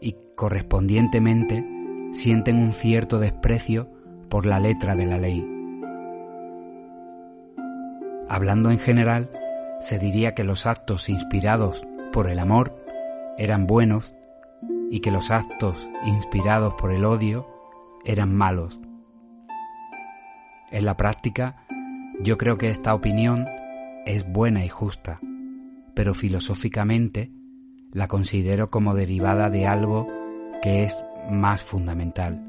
y 0.00 0.16
correspondientemente 0.34 1.64
sienten 2.12 2.56
un 2.56 2.72
cierto 2.72 3.18
desprecio 3.18 3.88
por 4.28 4.46
la 4.46 4.60
letra 4.60 4.94
de 4.94 5.06
la 5.06 5.18
ley. 5.18 5.44
Hablando 8.28 8.70
en 8.70 8.78
general, 8.78 9.30
se 9.80 9.98
diría 9.98 10.34
que 10.34 10.44
los 10.44 10.66
actos 10.66 11.08
inspirados 11.08 11.86
por 12.12 12.30
el 12.30 12.38
amor 12.38 12.76
eran 13.36 13.66
buenos 13.66 14.14
y 14.90 15.00
que 15.00 15.10
los 15.10 15.30
actos 15.30 15.76
inspirados 16.04 16.74
por 16.74 16.92
el 16.92 17.04
odio 17.04 17.46
eran 18.04 18.34
malos. 18.34 18.80
En 20.74 20.86
la 20.86 20.96
práctica, 20.96 21.64
yo 22.20 22.36
creo 22.36 22.58
que 22.58 22.68
esta 22.68 22.96
opinión 22.96 23.46
es 24.06 24.26
buena 24.28 24.64
y 24.64 24.68
justa, 24.68 25.20
pero 25.94 26.14
filosóficamente 26.14 27.30
la 27.92 28.08
considero 28.08 28.72
como 28.72 28.92
derivada 28.96 29.50
de 29.50 29.68
algo 29.68 30.08
que 30.64 30.82
es 30.82 31.06
más 31.30 31.62
fundamental. 31.62 32.42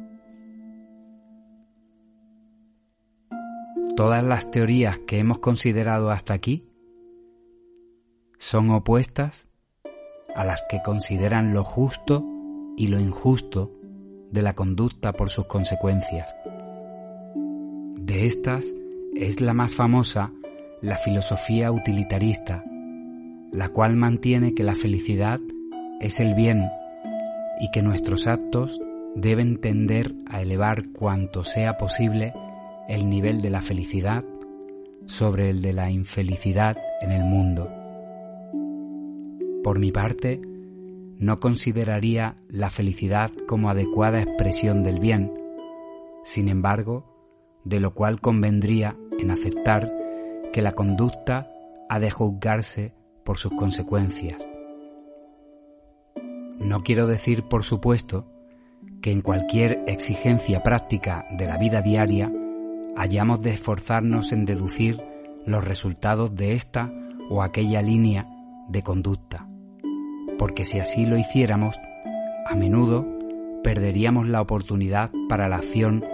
Todas 3.96 4.24
las 4.24 4.50
teorías 4.50 4.98
que 4.98 5.20
hemos 5.20 5.38
considerado 5.38 6.10
hasta 6.10 6.34
aquí 6.34 6.68
son 8.40 8.72
opuestas 8.72 9.50
a 10.36 10.44
las 10.46 10.64
que 10.68 10.82
consideran 10.82 11.54
lo 11.54 11.64
justo 11.64 12.26
y 12.76 12.88
lo 12.88 13.00
injusto 13.00 13.72
de 14.32 14.42
la 14.42 14.56
conducta 14.56 15.14
por 15.14 15.30
sus 15.30 15.46
consecuencias. 15.46 16.36
De 18.06 18.28
estas 18.28 18.72
es 19.16 19.42
la 19.42 19.56
más 19.56 19.74
famosa 19.74 20.32
la 20.80 20.96
filosofía 20.96 21.72
utilitarista, 21.72 22.64
la 23.52 23.70
cual 23.70 23.96
mantiene 23.96 24.54
que 24.54 24.62
la 24.62 24.76
felicidad 24.76 25.40
es 26.00 26.20
el 26.20 26.36
bien 26.36 26.70
y 27.60 27.72
que 27.72 27.82
nuestros 27.82 28.28
actos 28.28 28.80
deben 29.16 29.60
tender 29.60 30.14
a 30.28 30.44
elevar 30.44 30.90
cuanto 30.90 31.44
sea 31.44 31.78
posible 31.78 32.32
el 32.88 33.10
nivel 33.10 33.42
de 33.42 33.50
la 33.50 33.62
felicidad 33.62 34.24
sobre 35.08 35.50
el 35.50 35.64
de 35.64 35.74
la 35.74 35.90
infelicidad 35.90 36.78
en 37.02 37.12
el 37.12 37.24
mundo. 37.24 37.72
Por 39.64 39.80
mi 39.80 39.92
parte, 39.92 40.40
no 41.18 41.40
consideraría 41.40 42.38
la 42.50 42.70
felicidad 42.70 43.32
como 43.48 43.72
adecuada 43.72 44.22
expresión 44.22 44.84
del 44.84 45.00
bien, 45.00 45.34
sin 46.24 46.50
embargo, 46.50 47.15
de 47.66 47.80
lo 47.80 47.94
cual 47.94 48.22
convendría 48.22 48.96
en 49.20 49.32
aceptar 49.32 49.92
que 50.54 50.62
la 50.62 50.72
conducta 50.72 51.50
ha 51.90 52.00
de 52.00 52.12
juzgarse 52.12 52.94
por 53.26 53.38
sus 53.38 53.52
consecuencias. 53.54 54.48
No 56.60 56.84
quiero 56.84 57.08
decir, 57.08 57.44
por 57.44 57.64
supuesto, 57.64 58.28
que 59.02 59.12
en 59.12 59.22
cualquier 59.22 59.84
exigencia 59.88 60.64
práctica 60.64 61.26
de 61.32 61.46
la 61.46 61.58
vida 61.58 61.82
diaria 61.82 62.32
hayamos 62.96 63.42
de 63.42 63.52
esforzarnos 63.52 64.32
en 64.32 64.46
deducir 64.46 65.02
los 65.46 65.66
resultados 65.66 66.36
de 66.36 66.54
esta 66.54 66.92
o 67.30 67.44
aquella 67.44 67.82
línea 67.82 68.28
de 68.70 68.82
conducta, 68.82 69.48
porque 70.40 70.66
si 70.66 70.80
así 70.80 71.06
lo 71.06 71.18
hiciéramos, 71.18 71.76
A 72.48 72.56
menudo 72.56 73.06
perderíamos 73.64 74.28
la 74.30 74.40
oportunidad 74.40 75.12
para 75.28 75.50
la 75.50 75.58
acción 75.58 76.06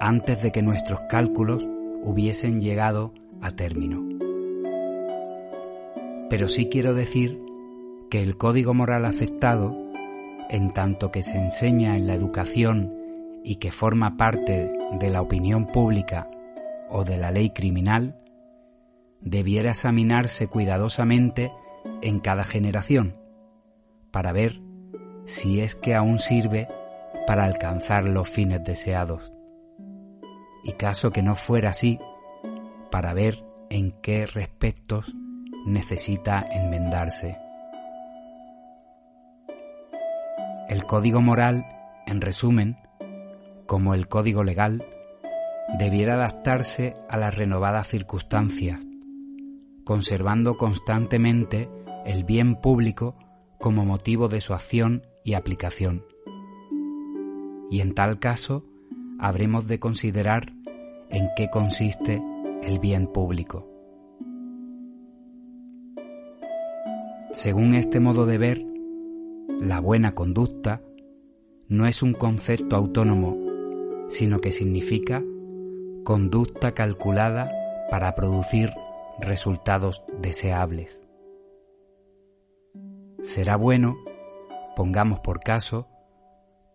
antes 0.00 0.42
de 0.42 0.52
que 0.52 0.62
nuestros 0.62 1.00
cálculos 1.08 1.66
hubiesen 2.02 2.60
llegado 2.60 3.12
a 3.40 3.50
término. 3.50 4.06
Pero 6.30 6.48
sí 6.48 6.68
quiero 6.68 6.94
decir 6.94 7.40
que 8.10 8.22
el 8.22 8.36
código 8.36 8.74
moral 8.74 9.04
aceptado, 9.04 9.76
en 10.50 10.72
tanto 10.72 11.10
que 11.10 11.22
se 11.22 11.38
enseña 11.38 11.96
en 11.96 12.06
la 12.06 12.14
educación 12.14 12.94
y 13.44 13.56
que 13.56 13.70
forma 13.70 14.16
parte 14.16 14.70
de 14.98 15.10
la 15.10 15.22
opinión 15.22 15.66
pública 15.66 16.28
o 16.90 17.04
de 17.04 17.16
la 17.16 17.30
ley 17.30 17.50
criminal, 17.50 18.16
debiera 19.20 19.70
examinarse 19.70 20.48
cuidadosamente 20.48 21.52
en 22.02 22.20
cada 22.20 22.44
generación 22.44 23.16
para 24.10 24.32
ver 24.32 24.60
si 25.26 25.60
es 25.60 25.74
que 25.74 25.94
aún 25.94 26.18
sirve 26.18 26.68
para 27.26 27.44
alcanzar 27.44 28.04
los 28.04 28.30
fines 28.30 28.64
deseados. 28.64 29.32
Y 30.64 30.72
caso 30.72 31.10
que 31.10 31.22
no 31.22 31.34
fuera 31.34 31.70
así, 31.70 31.98
para 32.90 33.14
ver 33.14 33.44
en 33.70 33.92
qué 34.02 34.26
respectos 34.26 35.14
necesita 35.66 36.46
enmendarse. 36.50 37.38
El 40.68 40.84
código 40.84 41.20
moral, 41.20 41.66
en 42.06 42.20
resumen, 42.20 42.76
como 43.66 43.94
el 43.94 44.08
código 44.08 44.44
legal, 44.44 44.84
debiera 45.78 46.14
adaptarse 46.14 46.94
a 47.08 47.16
las 47.16 47.34
renovadas 47.34 47.88
circunstancias, 47.88 48.80
conservando 49.84 50.56
constantemente 50.56 51.68
el 52.04 52.24
bien 52.24 52.56
público 52.56 53.16
como 53.58 53.84
motivo 53.84 54.28
de 54.28 54.40
su 54.40 54.54
acción 54.54 55.06
y 55.24 55.34
aplicación. 55.34 56.04
Y 57.70 57.80
en 57.80 57.94
tal 57.94 58.18
caso, 58.18 58.64
habremos 59.18 59.66
de 59.66 59.78
considerar 59.78 60.52
en 61.10 61.28
qué 61.36 61.50
consiste 61.50 62.22
el 62.62 62.78
bien 62.78 63.06
público. 63.06 63.68
Según 67.32 67.74
este 67.74 68.00
modo 68.00 68.26
de 68.26 68.38
ver, 68.38 68.64
la 69.60 69.80
buena 69.80 70.14
conducta 70.14 70.82
no 71.68 71.86
es 71.86 72.02
un 72.02 72.14
concepto 72.14 72.76
autónomo, 72.76 73.36
sino 74.08 74.40
que 74.40 74.52
significa 74.52 75.22
conducta 76.04 76.72
calculada 76.72 77.52
para 77.90 78.14
producir 78.14 78.70
resultados 79.20 80.02
deseables. 80.20 81.02
Será 83.22 83.56
bueno, 83.56 83.96
pongamos 84.76 85.20
por 85.20 85.40
caso, 85.40 85.88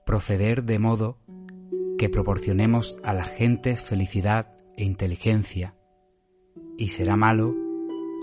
proceder 0.05 0.63
de 0.63 0.77
modo 0.77 1.22
que 2.03 2.09
proporcionemos 2.09 2.97
a 3.01 3.13
las 3.13 3.29
gentes 3.29 3.79
felicidad 3.81 4.47
e 4.75 4.83
inteligencia, 4.83 5.73
y 6.77 6.89
será 6.89 7.15
malo 7.15 7.55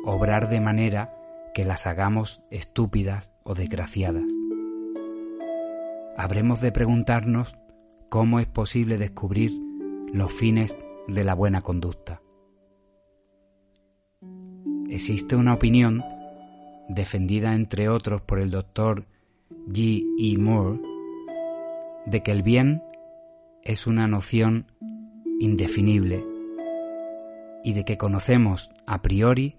obrar 0.04 0.50
de 0.50 0.60
manera 0.60 1.16
que 1.54 1.64
las 1.64 1.86
hagamos 1.86 2.42
estúpidas 2.50 3.32
o 3.42 3.54
desgraciadas. 3.54 4.24
Habremos 6.14 6.60
de 6.60 6.72
preguntarnos 6.72 7.56
cómo 8.10 8.38
es 8.38 8.46
posible 8.46 8.98
descubrir 8.98 9.50
los 10.12 10.30
fines 10.30 10.76
de 11.08 11.24
la 11.24 11.32
buena 11.32 11.62
conducta. 11.62 12.20
Existe 14.90 15.36
una 15.36 15.54
opinión 15.54 16.04
defendida 16.90 17.54
entre 17.54 17.88
otros 17.88 18.20
por 18.20 18.40
el 18.40 18.50
doctor 18.50 19.06
G. 19.68 20.04
E. 20.18 20.36
Moore 20.36 20.80
de 22.04 22.22
que 22.22 22.32
el 22.32 22.42
bien 22.42 22.82
es 23.62 23.86
una 23.86 24.06
noción 24.06 24.66
indefinible 25.38 26.24
y 27.62 27.72
de 27.74 27.84
que 27.84 27.98
conocemos 27.98 28.70
a 28.86 29.02
priori 29.02 29.58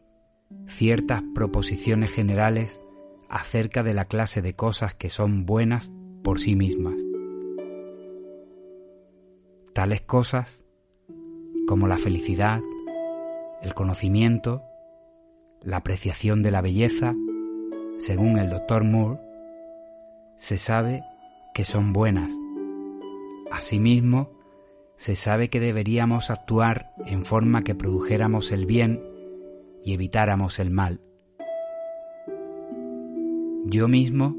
ciertas 0.68 1.24
proposiciones 1.34 2.12
generales 2.12 2.82
acerca 3.30 3.84
de 3.84 3.94
la 3.94 4.06
clase 4.06 4.42
de 4.42 4.56
cosas 4.56 4.94
que 4.94 5.10
son 5.10 5.46
buenas 5.46 5.92
por 6.24 6.40
sí 6.40 6.56
mismas. 6.56 6.96
Tales 9.74 10.02
cosas 10.02 10.66
como 11.68 11.88
la 11.88 11.98
felicidad, 11.98 12.60
el 13.62 13.74
conocimiento, 13.74 14.64
la 15.62 15.78
apreciación 15.78 16.44
de 16.44 16.52
la 16.52 16.62
belleza, 16.62 17.16
según 17.98 18.38
el 18.38 18.50
doctor 18.50 18.84
Moore, 18.84 19.22
se 20.36 20.58
sabe 20.58 21.04
que 21.54 21.64
son 21.64 21.94
buenas. 21.94 22.34
Asimismo, 23.52 24.32
se 24.96 25.16
sabe 25.16 25.50
que 25.50 25.60
deberíamos 25.60 26.30
actuar 26.30 26.94
en 27.06 27.26
forma 27.26 27.64
que 27.64 27.76
produjéramos 27.76 28.52
el 28.52 28.66
bien 28.66 29.04
y 29.84 29.94
evitáramos 29.94 30.60
el 30.60 30.72
mal. 30.72 31.02
Yo 33.66 33.88
mismo 33.88 34.38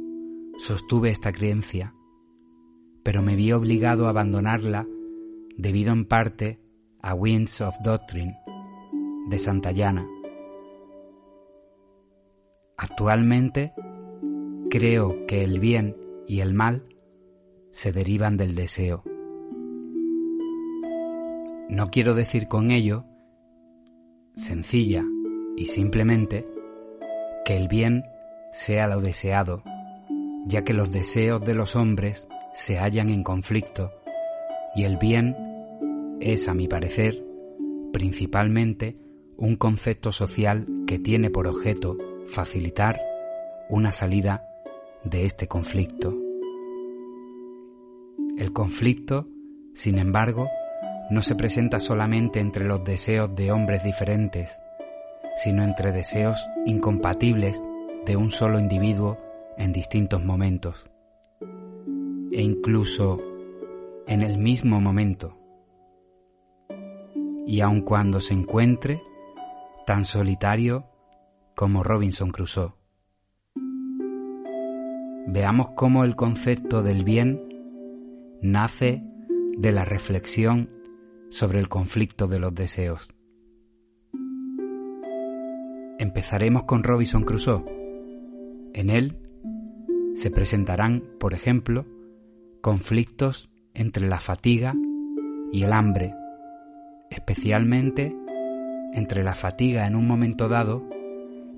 sostuve 0.58 1.10
esta 1.10 1.32
creencia, 1.32 1.94
pero 3.02 3.22
me 3.22 3.36
vi 3.36 3.52
obligado 3.52 4.06
a 4.06 4.10
abandonarla 4.10 4.86
debido 5.56 5.92
en 5.92 6.06
parte 6.06 6.60
a 7.02 7.14
Winds 7.14 7.60
of 7.60 7.74
Doctrine 7.84 8.38
de 9.28 9.38
Santayana. 9.38 10.06
Actualmente 12.76 13.72
creo 14.70 15.26
que 15.26 15.44
el 15.44 15.60
bien 15.60 15.96
y 16.26 16.40
el 16.40 16.54
mal 16.54 16.91
se 17.72 17.90
derivan 17.90 18.36
del 18.36 18.54
deseo. 18.54 19.02
No 21.68 21.90
quiero 21.90 22.14
decir 22.14 22.46
con 22.46 22.70
ello, 22.70 23.04
sencilla 24.36 25.04
y 25.56 25.66
simplemente, 25.66 26.46
que 27.44 27.56
el 27.56 27.68
bien 27.68 28.04
sea 28.52 28.86
lo 28.86 29.00
deseado, 29.00 29.62
ya 30.46 30.62
que 30.62 30.74
los 30.74 30.92
deseos 30.92 31.40
de 31.44 31.54
los 31.54 31.74
hombres 31.74 32.28
se 32.52 32.78
hallan 32.78 33.08
en 33.08 33.24
conflicto 33.24 33.90
y 34.74 34.84
el 34.84 34.98
bien 34.98 35.36
es, 36.20 36.48
a 36.48 36.54
mi 36.54 36.68
parecer, 36.68 37.24
principalmente 37.92 38.96
un 39.36 39.56
concepto 39.56 40.12
social 40.12 40.66
que 40.86 40.98
tiene 40.98 41.30
por 41.30 41.48
objeto 41.48 41.96
facilitar 42.28 43.00
una 43.68 43.92
salida 43.92 44.46
de 45.04 45.24
este 45.24 45.48
conflicto. 45.48 46.21
El 48.38 48.52
conflicto, 48.52 49.28
sin 49.74 49.98
embargo, 49.98 50.48
no 51.10 51.22
se 51.22 51.34
presenta 51.34 51.80
solamente 51.80 52.40
entre 52.40 52.64
los 52.64 52.82
deseos 52.82 53.34
de 53.34 53.52
hombres 53.52 53.84
diferentes, 53.84 54.58
sino 55.36 55.62
entre 55.62 55.92
deseos 55.92 56.42
incompatibles 56.64 57.62
de 58.06 58.16
un 58.16 58.30
solo 58.30 58.58
individuo 58.58 59.18
en 59.58 59.72
distintos 59.72 60.24
momentos, 60.24 60.90
e 62.32 62.40
incluso 62.40 63.20
en 64.06 64.22
el 64.22 64.38
mismo 64.38 64.80
momento, 64.80 65.36
y 67.46 67.60
aun 67.60 67.82
cuando 67.82 68.20
se 68.20 68.32
encuentre 68.32 69.02
tan 69.86 70.04
solitario 70.04 70.86
como 71.54 71.82
Robinson 71.82 72.30
Crusoe. 72.30 72.72
Veamos 75.26 75.70
cómo 75.70 76.04
el 76.04 76.16
concepto 76.16 76.82
del 76.82 77.04
bien 77.04 77.51
nace 78.42 79.02
de 79.56 79.70
la 79.70 79.84
reflexión 79.84 80.68
sobre 81.30 81.60
el 81.60 81.68
conflicto 81.68 82.26
de 82.26 82.40
los 82.40 82.54
deseos. 82.54 83.08
Empezaremos 85.98 86.64
con 86.64 86.82
Robinson 86.82 87.22
Crusoe. 87.22 87.64
En 88.74 88.90
él 88.90 89.16
se 90.14 90.30
presentarán, 90.30 91.04
por 91.20 91.32
ejemplo, 91.32 91.86
conflictos 92.60 93.50
entre 93.74 94.08
la 94.08 94.18
fatiga 94.18 94.74
y 95.52 95.62
el 95.62 95.72
hambre, 95.72 96.12
especialmente 97.10 98.14
entre 98.92 99.22
la 99.22 99.34
fatiga 99.34 99.86
en 99.86 99.94
un 99.94 100.08
momento 100.08 100.48
dado 100.48 100.88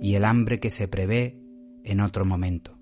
y 0.00 0.14
el 0.14 0.24
hambre 0.24 0.60
que 0.60 0.70
se 0.70 0.86
prevé 0.86 1.40
en 1.82 2.00
otro 2.00 2.26
momento. 2.26 2.73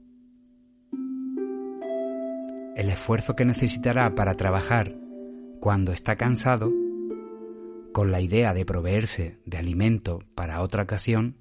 El 2.83 2.91
esfuerzo 2.91 3.37
que 3.37 3.45
necesitará 3.45 4.13
para 4.17 4.35
trabajar 4.35 4.97
cuando 5.61 5.93
está 5.93 6.17
cansado 6.17 6.73
con 7.93 8.11
la 8.11 8.21
idea 8.21 8.55
de 8.55 8.65
proveerse 8.65 9.39
de 9.47 9.57
alimento 9.57 10.25
para 10.35 10.61
otra 10.63 10.83
ocasión, 10.83 11.37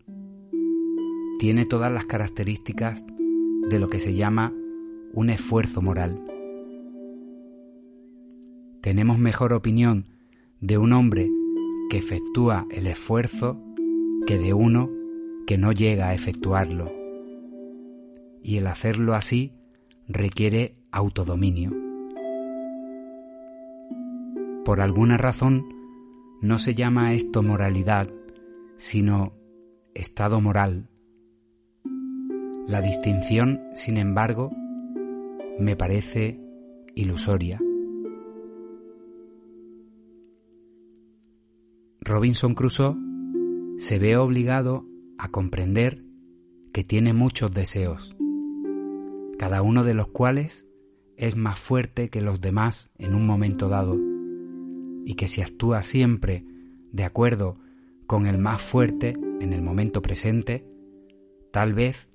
tiene 1.39 1.65
todas 1.65 1.91
las 1.91 2.06
características 2.06 3.04
de 3.71 3.80
lo 3.80 3.89
que 3.89 3.97
se 3.97 4.13
llama 4.13 4.54
un 5.13 5.32
esfuerzo 5.32 5.82
moral. 5.82 6.23
Tenemos 8.82 9.17
mejor 9.17 9.54
opinión 9.54 10.10
de 10.60 10.77
un 10.77 10.93
hombre 10.93 11.27
que 11.89 11.97
efectúa 11.97 12.67
el 12.69 12.86
esfuerzo 12.86 13.60
que 14.27 14.38
de 14.38 14.54
uno 14.54 14.91
que 15.47 15.58
no 15.58 15.71
llega 15.71 16.10
a 16.10 16.13
efectuarlo. 16.13 16.91
Y 18.43 18.58
el 18.58 18.67
hacerlo 18.67 19.15
así 19.15 19.54
requiere 20.08 20.81
autodominio. 20.91 21.71
Por 24.65 24.82
alguna 24.82 25.17
razón 25.17 25.65
no 26.41 26.60
se 26.60 26.75
llama 26.75 27.13
esto 27.13 27.43
moralidad, 27.43 28.10
sino 28.77 29.34
estado 29.93 30.41
moral. 30.41 30.89
La 32.67 32.82
distinción, 32.82 33.62
sin 33.73 33.97
embargo, 33.97 34.51
me 35.60 35.75
parece 35.75 36.39
ilusoria. 36.95 37.60
Robinson 42.01 42.56
Crusoe 42.56 42.95
se 43.77 43.99
ve 43.99 44.17
obligado 44.17 44.86
a 45.17 45.30
comprender 45.30 46.04
que 46.73 46.84
tiene 46.84 47.13
muchos 47.13 47.51
deseos, 47.51 48.15
cada 49.38 49.62
uno 49.62 49.84
de 49.84 49.93
los 49.93 50.08
cuales 50.08 50.67
es 51.22 51.36
más 51.36 51.60
fuerte 51.60 52.10
que 52.10 52.20
los 52.20 52.42
demás 52.42 52.90
en 52.98 53.14
un 53.14 53.28
momento 53.28 53.70
dado, 53.70 53.96
y 55.06 55.14
que 55.14 55.28
si 55.28 55.44
actúa 55.44 55.84
siempre 55.84 56.44
de 56.92 57.04
acuerdo 57.04 57.60
con 58.08 58.26
el 58.26 58.40
más 58.40 58.60
fuerte 58.60 59.16
en 59.40 59.54
el 59.54 59.62
momento 59.62 60.02
presente, 60.02 60.66
tal 61.52 61.76
vez 61.76 62.10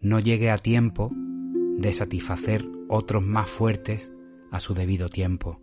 no 0.00 0.18
llegue 0.18 0.50
a 0.50 0.58
tiempo 0.58 1.12
de 1.14 1.92
satisfacer 1.92 2.68
otros 2.88 3.24
más 3.24 3.48
fuertes 3.48 4.10
a 4.50 4.58
su 4.58 4.74
debido 4.74 5.08
tiempo. 5.08 5.60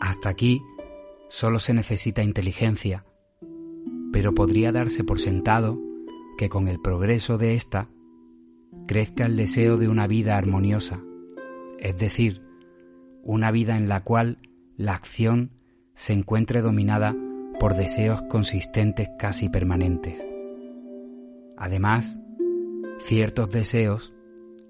Hasta 0.00 0.28
aquí 0.28 0.60
solo 1.28 1.60
se 1.60 1.72
necesita 1.72 2.24
inteligencia, 2.24 3.06
pero 4.12 4.34
podría 4.34 4.72
darse 4.72 5.04
por 5.04 5.20
sentado 5.20 5.80
que 6.36 6.48
con 6.48 6.66
el 6.66 6.80
progreso 6.80 7.38
de 7.38 7.54
ésta 7.54 7.88
crezca 8.86 9.26
el 9.26 9.36
deseo 9.36 9.76
de 9.76 9.88
una 9.88 10.06
vida 10.06 10.36
armoniosa, 10.36 11.00
es 11.78 11.96
decir, 11.96 12.42
una 13.22 13.50
vida 13.50 13.76
en 13.76 13.88
la 13.88 14.02
cual 14.02 14.38
la 14.76 14.94
acción 14.94 15.50
se 15.94 16.12
encuentre 16.12 16.62
dominada 16.62 17.14
por 17.60 17.74
deseos 17.76 18.22
consistentes 18.22 19.08
casi 19.18 19.48
permanentes. 19.48 20.20
Además, 21.56 22.18
ciertos 23.00 23.50
deseos, 23.50 24.12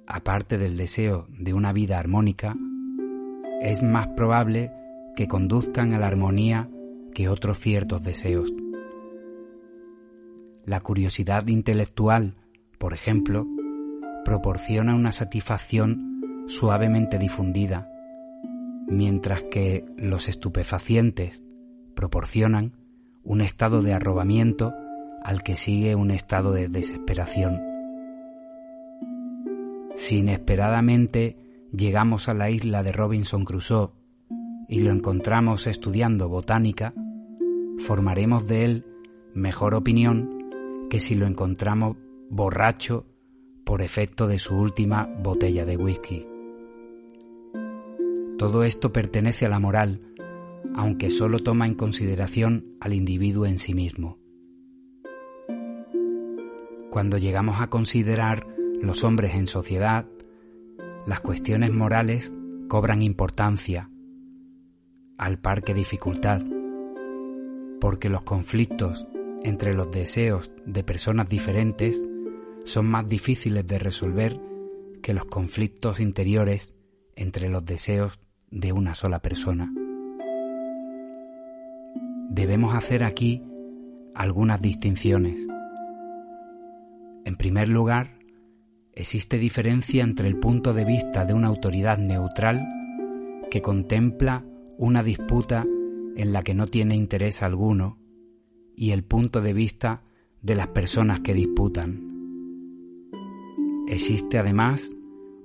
aparte 0.06 0.58
del 0.58 0.76
deseo 0.76 1.26
de 1.30 1.54
una 1.54 1.72
vida 1.72 1.98
armónica, 1.98 2.56
es 3.62 3.82
más 3.82 4.08
probable 4.08 4.72
que 5.16 5.28
conduzcan 5.28 5.94
a 5.94 5.98
la 5.98 6.08
armonía 6.08 6.68
que 7.14 7.28
otros 7.28 7.58
ciertos 7.58 8.02
deseos. 8.02 8.52
La 10.64 10.80
curiosidad 10.80 11.46
intelectual, 11.48 12.34
por 12.78 12.92
ejemplo, 12.92 13.46
proporciona 14.24 14.94
una 14.94 15.12
satisfacción 15.12 16.44
suavemente 16.46 17.18
difundida, 17.18 17.88
mientras 18.88 19.42
que 19.44 19.84
los 19.96 20.28
estupefacientes 20.28 21.42
proporcionan 21.94 22.72
un 23.24 23.40
estado 23.40 23.82
de 23.82 23.94
arrobamiento 23.94 24.74
al 25.22 25.42
que 25.42 25.56
sigue 25.56 25.94
un 25.94 26.10
estado 26.10 26.52
de 26.52 26.68
desesperación. 26.68 27.60
Si 29.94 30.18
inesperadamente 30.18 31.36
llegamos 31.72 32.28
a 32.28 32.34
la 32.34 32.50
isla 32.50 32.82
de 32.82 32.92
Robinson 32.92 33.44
Crusoe 33.44 33.92
y 34.68 34.80
lo 34.80 34.90
encontramos 34.90 35.66
estudiando 35.66 36.28
botánica, 36.28 36.94
formaremos 37.78 38.46
de 38.46 38.64
él 38.64 38.86
mejor 39.34 39.74
opinión 39.74 40.86
que 40.90 41.00
si 41.00 41.14
lo 41.14 41.26
encontramos 41.26 41.96
borracho 42.30 43.06
por 43.64 43.82
efecto 43.82 44.26
de 44.26 44.38
su 44.38 44.56
última 44.56 45.08
botella 45.22 45.64
de 45.64 45.76
whisky. 45.76 46.26
Todo 48.38 48.64
esto 48.64 48.92
pertenece 48.92 49.46
a 49.46 49.48
la 49.48 49.58
moral, 49.58 50.00
aunque 50.74 51.10
solo 51.10 51.38
toma 51.38 51.66
en 51.66 51.74
consideración 51.74 52.76
al 52.80 52.92
individuo 52.92 53.46
en 53.46 53.58
sí 53.58 53.74
mismo. 53.74 54.18
Cuando 56.90 57.18
llegamos 57.18 57.60
a 57.60 57.68
considerar 57.68 58.46
los 58.80 59.04
hombres 59.04 59.34
en 59.34 59.46
sociedad, 59.46 60.06
las 61.06 61.20
cuestiones 61.20 61.72
morales 61.72 62.34
cobran 62.68 63.02
importancia, 63.02 63.90
al 65.18 65.38
par 65.38 65.62
que 65.62 65.74
dificultad, 65.74 66.42
porque 67.80 68.08
los 68.08 68.22
conflictos 68.22 69.06
entre 69.42 69.74
los 69.74 69.90
deseos 69.90 70.52
de 70.66 70.84
personas 70.84 71.28
diferentes 71.28 72.06
son 72.64 72.86
más 72.86 73.08
difíciles 73.08 73.66
de 73.66 73.78
resolver 73.78 74.40
que 75.02 75.14
los 75.14 75.24
conflictos 75.24 76.00
interiores 76.00 76.74
entre 77.16 77.48
los 77.48 77.64
deseos 77.64 78.20
de 78.50 78.72
una 78.72 78.94
sola 78.94 79.20
persona. 79.20 79.72
Debemos 82.30 82.74
hacer 82.74 83.04
aquí 83.04 83.42
algunas 84.14 84.60
distinciones. 84.62 85.46
En 87.24 87.36
primer 87.36 87.68
lugar, 87.68 88.18
existe 88.94 89.38
diferencia 89.38 90.02
entre 90.04 90.28
el 90.28 90.38
punto 90.38 90.72
de 90.72 90.84
vista 90.84 91.24
de 91.24 91.34
una 91.34 91.48
autoridad 91.48 91.98
neutral 91.98 92.66
que 93.50 93.62
contempla 93.62 94.44
una 94.78 95.02
disputa 95.02 95.66
en 96.16 96.32
la 96.32 96.42
que 96.42 96.54
no 96.54 96.66
tiene 96.66 96.96
interés 96.96 97.42
alguno 97.42 97.98
y 98.74 98.90
el 98.90 99.04
punto 99.04 99.40
de 99.40 99.52
vista 99.52 100.02
de 100.40 100.56
las 100.56 100.68
personas 100.68 101.20
que 101.20 101.34
disputan. 101.34 102.11
Existe 103.88 104.38
además 104.38 104.92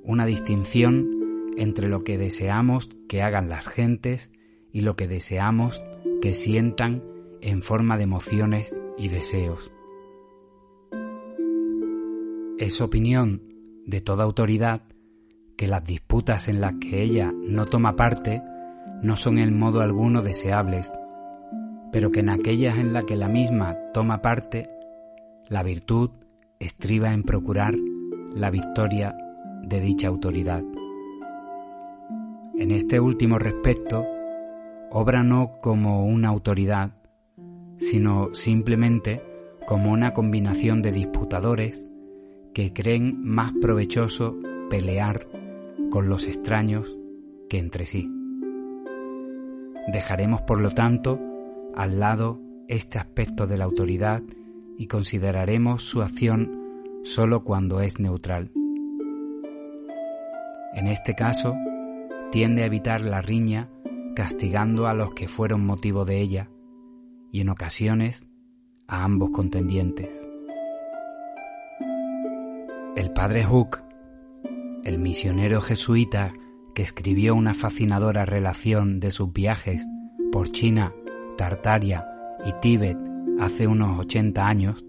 una 0.04 0.26
distinción 0.26 1.52
entre 1.58 1.90
lo 1.90 2.04
que 2.04 2.18
deseamos 2.18 2.90
que 3.08 3.22
hagan 3.22 3.50
las 3.50 3.68
gentes 3.68 4.32
y 4.72 4.82
lo 4.82 4.96
que 4.96 5.08
deseamos 5.08 5.84
que 6.22 6.34
sientan 6.34 7.04
en 7.42 7.62
forma 7.62 7.98
de 7.98 8.04
emociones 8.04 8.76
y 8.98 9.10
deseos. 9.10 9.72
Es 12.58 12.82
opinión 12.82 13.42
de 13.86 14.02
toda 14.02 14.24
autoridad 14.24 14.84
que 15.56 15.68
las 15.68 15.84
disputas 15.84 16.48
en 16.48 16.62
las 16.62 16.76
que 16.76 17.02
ella 17.02 17.34
no 17.34 17.66
toma 17.66 17.96
parte 17.96 18.42
no 19.02 19.16
son 19.16 19.38
en 19.38 19.58
modo 19.58 19.82
alguno 19.82 20.22
deseables 20.22 20.92
pero 21.92 22.12
que 22.12 22.20
en 22.20 22.30
aquellas 22.30 22.78
en 22.78 22.94
las 22.94 23.06
que 23.06 23.16
la 23.16 23.28
misma 23.28 23.76
toma 23.94 24.22
parte, 24.22 24.70
la 25.50 25.64
virtud 25.64 26.12
estriba 26.60 27.14
en 27.14 27.24
procurar 27.24 27.76
la 28.38 28.52
victoria 28.52 29.16
de 29.64 29.82
dicha 29.82 30.08
autoridad. 30.08 30.64
En 32.56 32.72
este 32.72 33.00
último 33.00 33.40
respecto, 33.40 34.06
obra 34.92 35.24
no 35.24 35.60
como 35.62 36.06
una 36.06 36.30
autoridad, 36.30 36.92
sino 37.78 38.34
simplemente 38.34 39.22
como 39.68 39.92
una 39.92 40.14
combinación 40.14 40.82
de 40.82 40.92
disputadores 40.92 41.84
que 42.54 42.74
creen 42.74 43.22
más 43.24 43.54
provechoso 43.62 44.38
pelear 44.70 45.28
con 45.92 46.10
los 46.10 46.28
extraños 46.28 46.98
que 47.50 47.60
entre 47.60 47.86
sí. 47.86 48.12
Dejaremos, 49.92 50.42
por 50.42 50.60
lo 50.60 50.72
tanto, 50.72 51.20
al 51.76 52.00
lado 52.00 52.40
este 52.68 53.00
aspecto 53.00 53.48
de 53.48 53.58
la 53.58 53.66
autoridad 53.66 54.22
y 54.78 54.88
consideraremos 54.88 55.84
su 55.84 56.02
acción 56.02 56.57
sólo 57.08 57.44
cuando 57.44 57.82
es 57.82 58.00
neutral. 58.00 58.52
En 60.74 60.88
este 60.88 61.16
caso, 61.16 61.56
tiende 62.32 62.64
a 62.64 62.66
evitar 62.66 63.02
la 63.02 63.22
riña 63.22 63.70
castigando 64.16 64.88
a 64.88 64.94
los 64.94 65.14
que 65.14 65.28
fueron 65.28 65.66
motivo 65.66 66.06
de 66.06 66.20
ella 66.20 66.50
y 67.32 67.42
en 67.42 67.50
ocasiones 67.50 68.28
a 68.88 69.04
ambos 69.04 69.32
contendientes. 69.32 70.10
El 72.96 73.12
padre 73.12 73.44
Hook, 73.44 73.80
el 74.84 75.00
misionero 75.00 75.62
jesuita 75.62 76.34
que 76.76 76.84
escribió 76.84 77.36
una 77.36 77.54
fascinadora 77.54 78.26
relación 78.26 79.00
de 79.00 79.12
sus 79.12 79.32
viajes 79.32 79.88
por 80.32 80.52
China 80.52 80.94
Tartaria 81.38 82.06
y 82.46 82.54
Tíbet 82.62 82.98
hace 83.40 83.68
unos 83.68 84.00
80 84.00 84.48
años, 84.48 84.84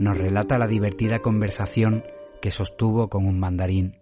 nos 0.00 0.16
relata 0.16 0.56
la 0.58 0.66
divertida 0.66 1.18
conversación 1.18 2.04
que 2.40 2.50
sostuvo 2.50 3.10
con 3.10 3.26
un 3.26 3.38
mandarín. 3.38 3.98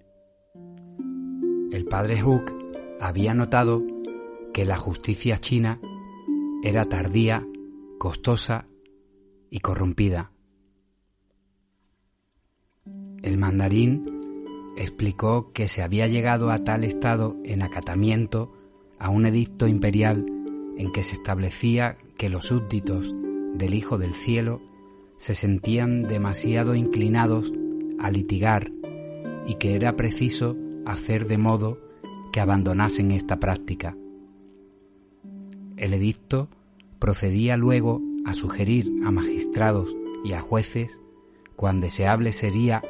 El 1.73 1.87
padre 1.87 2.21
Hook 2.21 2.55
había 3.01 3.35
notado 3.35 3.83
que 4.55 4.65
la 4.65 4.77
justicia 4.79 5.39
china 5.39 5.81
era 6.63 6.85
tardía, 6.85 7.45
costosa 7.99 8.69
y 9.51 9.59
corrompida. 9.59 10.31
El 13.25 13.37
mandarín 13.37 14.07
explicó 14.77 15.53
que 15.53 15.67
se 15.67 15.83
había 15.83 16.07
llegado 16.07 16.53
a 16.53 16.63
tal 16.63 16.85
estado 16.85 17.35
en 17.45 17.61
acatamiento 17.61 18.53
a 19.01 19.11
un 19.11 19.27
edicto 19.27 19.67
imperial 19.67 20.25
en 20.77 20.93
que 20.93 21.03
se 21.03 21.17
establecía 21.17 21.99
que 22.17 22.29
los 22.29 22.45
súbditos 22.47 23.13
del 23.55 23.75
Hijo 23.75 23.99
del 23.99 24.15
Cielo 24.15 24.63
se 25.18 25.35
sentían 25.35 26.02
demasiado 26.02 26.74
inclinados 26.74 27.52
a 27.98 28.11
litigar 28.11 28.70
y 29.46 29.57
que 29.57 29.74
era 29.74 29.92
preciso 29.92 30.57
hacer 30.87 31.26
de 31.26 31.38
modo 31.38 31.78
que 32.33 32.40
abandonasen 32.40 33.11
esta 33.11 33.38
práctica. 33.38 33.96
El 35.76 35.94
edicto 35.94 36.48
procedía 36.98 37.57
luego 37.57 38.00
a 38.24 38.33
sugerir 38.33 38.90
a 39.04 39.11
magistrados 39.11 39.94
y 40.24 40.33
a 40.33 40.40
jueces 40.40 41.00
cuán 41.57 41.81
deseable 41.81 42.33
sería 42.33 42.83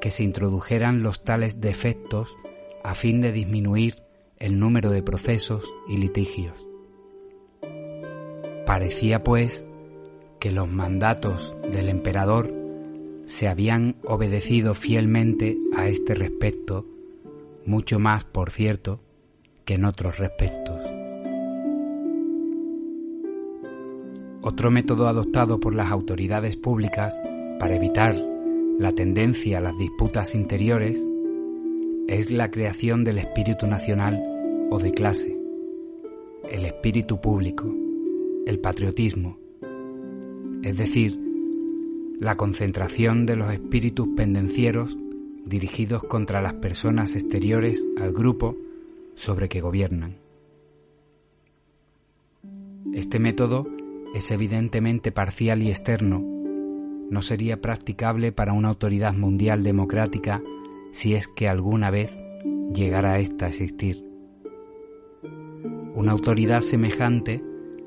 que 0.00 0.10
se 0.10 0.24
introdujeran 0.24 1.02
los 1.02 1.24
tales 1.24 1.60
defectos 1.60 2.36
a 2.84 2.94
fin 2.94 3.20
de 3.20 3.32
disminuir 3.32 4.02
el 4.38 4.58
número 4.58 4.90
de 4.90 5.02
procesos 5.02 5.64
y 5.88 5.96
litigios. 5.96 6.66
Parecía, 8.66 9.24
pues, 9.24 9.66
que 10.38 10.52
los 10.52 10.68
mandatos 10.68 11.54
del 11.72 11.88
emperador 11.88 12.52
se 13.26 13.48
habían 13.48 13.96
obedecido 14.04 14.74
fielmente 14.74 15.58
a 15.76 15.88
este 15.88 16.14
respecto, 16.14 16.86
mucho 17.66 17.98
más, 17.98 18.24
por 18.24 18.50
cierto, 18.50 19.00
que 19.64 19.74
en 19.74 19.84
otros 19.84 20.18
respectos. 20.18 20.80
Otro 24.40 24.70
método 24.70 25.08
adoptado 25.08 25.60
por 25.60 25.74
las 25.74 25.90
autoridades 25.90 26.56
públicas 26.56 27.20
para 27.58 27.76
evitar 27.76 28.14
la 28.78 28.92
tendencia 28.92 29.58
a 29.58 29.60
las 29.60 29.76
disputas 29.76 30.34
interiores 30.34 31.04
es 32.06 32.30
la 32.30 32.50
creación 32.50 33.04
del 33.04 33.18
espíritu 33.18 33.66
nacional 33.66 34.22
o 34.70 34.78
de 34.78 34.92
clase, 34.92 35.36
el 36.50 36.64
espíritu 36.64 37.20
público, 37.20 37.74
el 38.46 38.60
patriotismo, 38.60 39.36
es 40.68 40.76
decir, 40.76 41.18
la 42.20 42.36
concentración 42.36 43.24
de 43.24 43.36
los 43.36 43.50
espíritus 43.50 44.06
pendencieros 44.14 44.98
dirigidos 45.46 46.04
contra 46.04 46.42
las 46.42 46.52
personas 46.54 47.14
exteriores 47.14 47.82
al 47.98 48.12
grupo 48.12 48.54
sobre 49.14 49.48
que 49.48 49.62
gobiernan. 49.62 50.16
Este 52.92 53.18
método 53.18 53.66
es 54.14 54.30
evidentemente 54.30 55.10
parcial 55.10 55.62
y 55.62 55.70
externo, 55.70 56.22
no 57.08 57.22
sería 57.22 57.62
practicable 57.62 58.30
para 58.30 58.52
una 58.52 58.68
autoridad 58.68 59.14
mundial 59.14 59.62
democrática 59.62 60.42
si 60.92 61.14
es 61.14 61.28
que 61.28 61.48
alguna 61.48 61.90
vez 61.90 62.14
llegara 62.74 63.14
a 63.14 63.20
esta 63.20 63.46
a 63.46 63.48
existir. 63.48 64.04
Una 65.94 66.12
autoridad 66.12 66.60
semejante 66.60 67.42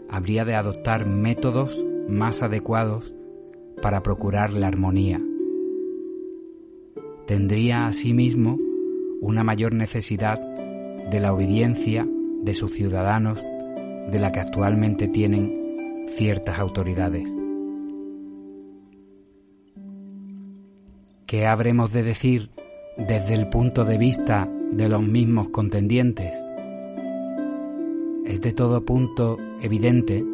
habría 0.09 0.45
de 0.45 0.55
adoptar 0.55 1.05
métodos 1.05 1.77
más 2.11 2.43
adecuados 2.43 3.13
para 3.81 4.03
procurar 4.03 4.51
la 4.51 4.67
armonía. 4.67 5.21
Tendría 7.25 7.87
asimismo 7.87 8.59
una 9.21 9.43
mayor 9.43 9.73
necesidad 9.73 10.39
de 11.09 11.19
la 11.19 11.33
obediencia 11.33 12.07
de 12.43 12.53
sus 12.53 12.73
ciudadanos 12.73 13.41
de 14.11 14.19
la 14.19 14.31
que 14.31 14.39
actualmente 14.39 15.07
tienen 15.07 16.07
ciertas 16.15 16.59
autoridades. 16.59 17.29
¿Qué 21.25 21.45
habremos 21.45 21.93
de 21.93 22.03
decir 22.03 22.49
desde 22.97 23.35
el 23.35 23.47
punto 23.47 23.85
de 23.85 23.97
vista 23.97 24.49
de 24.71 24.89
los 24.89 25.01
mismos 25.01 25.49
contendientes? 25.49 26.33
Es 28.25 28.41
de 28.41 28.51
todo 28.51 28.83
punto 28.83 29.37
evidente 29.61 30.25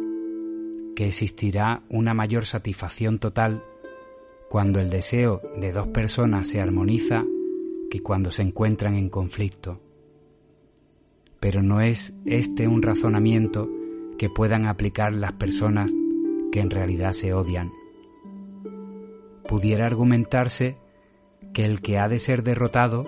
que 0.98 1.06
existirá 1.06 1.84
una 1.88 2.12
mayor 2.12 2.44
satisfacción 2.44 3.20
total 3.20 3.62
cuando 4.50 4.80
el 4.80 4.90
deseo 4.90 5.40
de 5.56 5.70
dos 5.70 5.86
personas 5.86 6.48
se 6.48 6.60
armoniza 6.60 7.24
que 7.88 8.02
cuando 8.02 8.32
se 8.32 8.42
encuentran 8.42 8.96
en 8.96 9.08
conflicto. 9.08 9.80
Pero 11.38 11.62
no 11.62 11.80
es 11.80 12.14
este 12.26 12.66
un 12.66 12.82
razonamiento 12.82 13.70
que 14.18 14.28
puedan 14.28 14.66
aplicar 14.66 15.12
las 15.12 15.34
personas 15.34 15.92
que 16.50 16.58
en 16.58 16.68
realidad 16.68 17.12
se 17.12 17.32
odian. 17.32 17.70
Pudiera 19.48 19.86
argumentarse 19.86 20.78
que 21.52 21.64
el 21.64 21.80
que 21.80 21.98
ha 21.98 22.08
de 22.08 22.18
ser 22.18 22.42
derrotado 22.42 23.04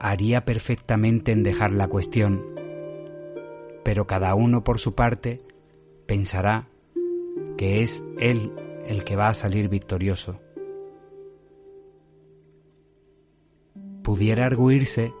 haría 0.00 0.44
perfectamente 0.44 1.30
en 1.30 1.44
dejar 1.44 1.70
la 1.70 1.86
cuestión, 1.86 2.44
pero 3.84 4.08
cada 4.08 4.34
uno 4.34 4.64
por 4.64 4.80
su 4.80 4.96
parte 4.96 5.40
pensará 6.08 6.69
que 7.60 7.82
es 7.82 8.02
él 8.18 8.52
el 8.86 9.04
que 9.04 9.16
va 9.16 9.28
a 9.28 9.34
salir 9.34 9.68
victorioso. 9.68 10.40
Pudiera 14.02 14.46
arguirse 14.46 15.12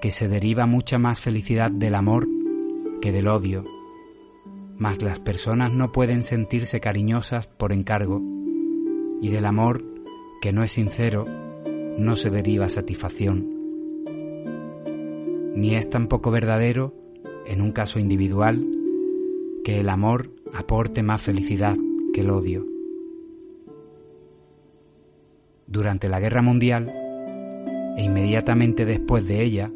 que 0.00 0.12
se 0.12 0.28
deriva 0.28 0.66
mucha 0.66 1.00
más 1.00 1.18
felicidad 1.18 1.68
del 1.68 1.96
amor 1.96 2.28
que 3.02 3.10
del 3.10 3.26
odio, 3.26 3.64
mas 4.78 5.02
las 5.02 5.18
personas 5.18 5.72
no 5.72 5.90
pueden 5.90 6.22
sentirse 6.22 6.78
cariñosas 6.78 7.48
por 7.48 7.72
encargo, 7.72 8.22
y 9.20 9.30
del 9.30 9.44
amor 9.44 9.84
que 10.40 10.52
no 10.52 10.62
es 10.62 10.70
sincero 10.70 11.24
no 11.98 12.14
se 12.14 12.30
deriva 12.30 12.68
satisfacción. 12.68 13.48
Ni 15.56 15.74
es 15.74 15.90
tampoco 15.90 16.30
verdadero, 16.30 16.94
en 17.46 17.60
un 17.60 17.72
caso 17.72 17.98
individual, 17.98 18.64
que 19.64 19.80
el 19.80 19.88
amor 19.88 20.39
aporte 20.54 21.02
más 21.02 21.22
felicidad 21.22 21.76
que 22.12 22.20
el 22.20 22.30
odio. 22.30 22.66
Durante 25.66 26.08
la 26.08 26.20
Guerra 26.20 26.42
Mundial 26.42 26.92
e 27.96 28.02
inmediatamente 28.02 28.84
después 28.84 29.26
de 29.26 29.42
ella, 29.42 29.72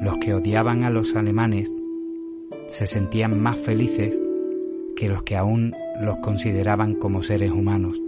los 0.00 0.18
que 0.18 0.34
odiaban 0.34 0.84
a 0.84 0.90
los 0.90 1.14
alemanes 1.16 1.72
se 2.68 2.86
sentían 2.86 3.40
más 3.40 3.58
felices 3.58 4.20
que 4.94 5.08
los 5.08 5.22
que 5.22 5.36
aún 5.36 5.72
los 6.00 6.18
consideraban 6.18 6.94
como 6.94 7.22
seres 7.22 7.50
humanos 7.50 8.00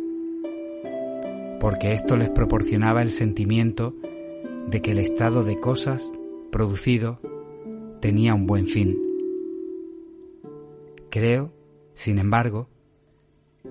porque 1.60 1.92
esto 1.92 2.16
les 2.16 2.30
proporcionaba 2.30 3.02
el 3.02 3.10
sentimiento 3.10 3.94
de 4.68 4.80
que 4.80 4.92
el 4.92 4.98
estado 4.98 5.44
de 5.44 5.58
cosas 5.58 6.12
producido 6.50 7.20
tenía 8.00 8.34
un 8.34 8.46
buen 8.46 8.66
fin. 8.66 8.96
Creo, 11.10 11.52
sin 11.98 12.20
embargo, 12.20 12.68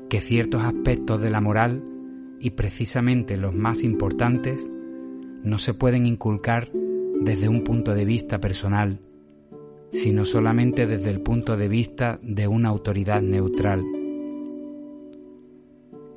que 0.09 0.19
ciertos 0.19 0.61
aspectos 0.61 1.21
de 1.21 1.29
la 1.29 1.39
moral, 1.39 1.81
y 2.41 2.49
precisamente 2.49 3.37
los 3.37 3.55
más 3.55 3.83
importantes, 3.83 4.69
no 5.43 5.57
se 5.59 5.73
pueden 5.73 6.05
inculcar 6.05 6.69
desde 7.21 7.47
un 7.47 7.63
punto 7.63 7.95
de 7.95 8.03
vista 8.03 8.41
personal, 8.41 8.99
sino 9.93 10.25
solamente 10.25 10.85
desde 10.85 11.09
el 11.09 11.21
punto 11.21 11.55
de 11.55 11.69
vista 11.69 12.19
de 12.21 12.49
una 12.49 12.67
autoridad 12.67 13.21
neutral. 13.21 13.85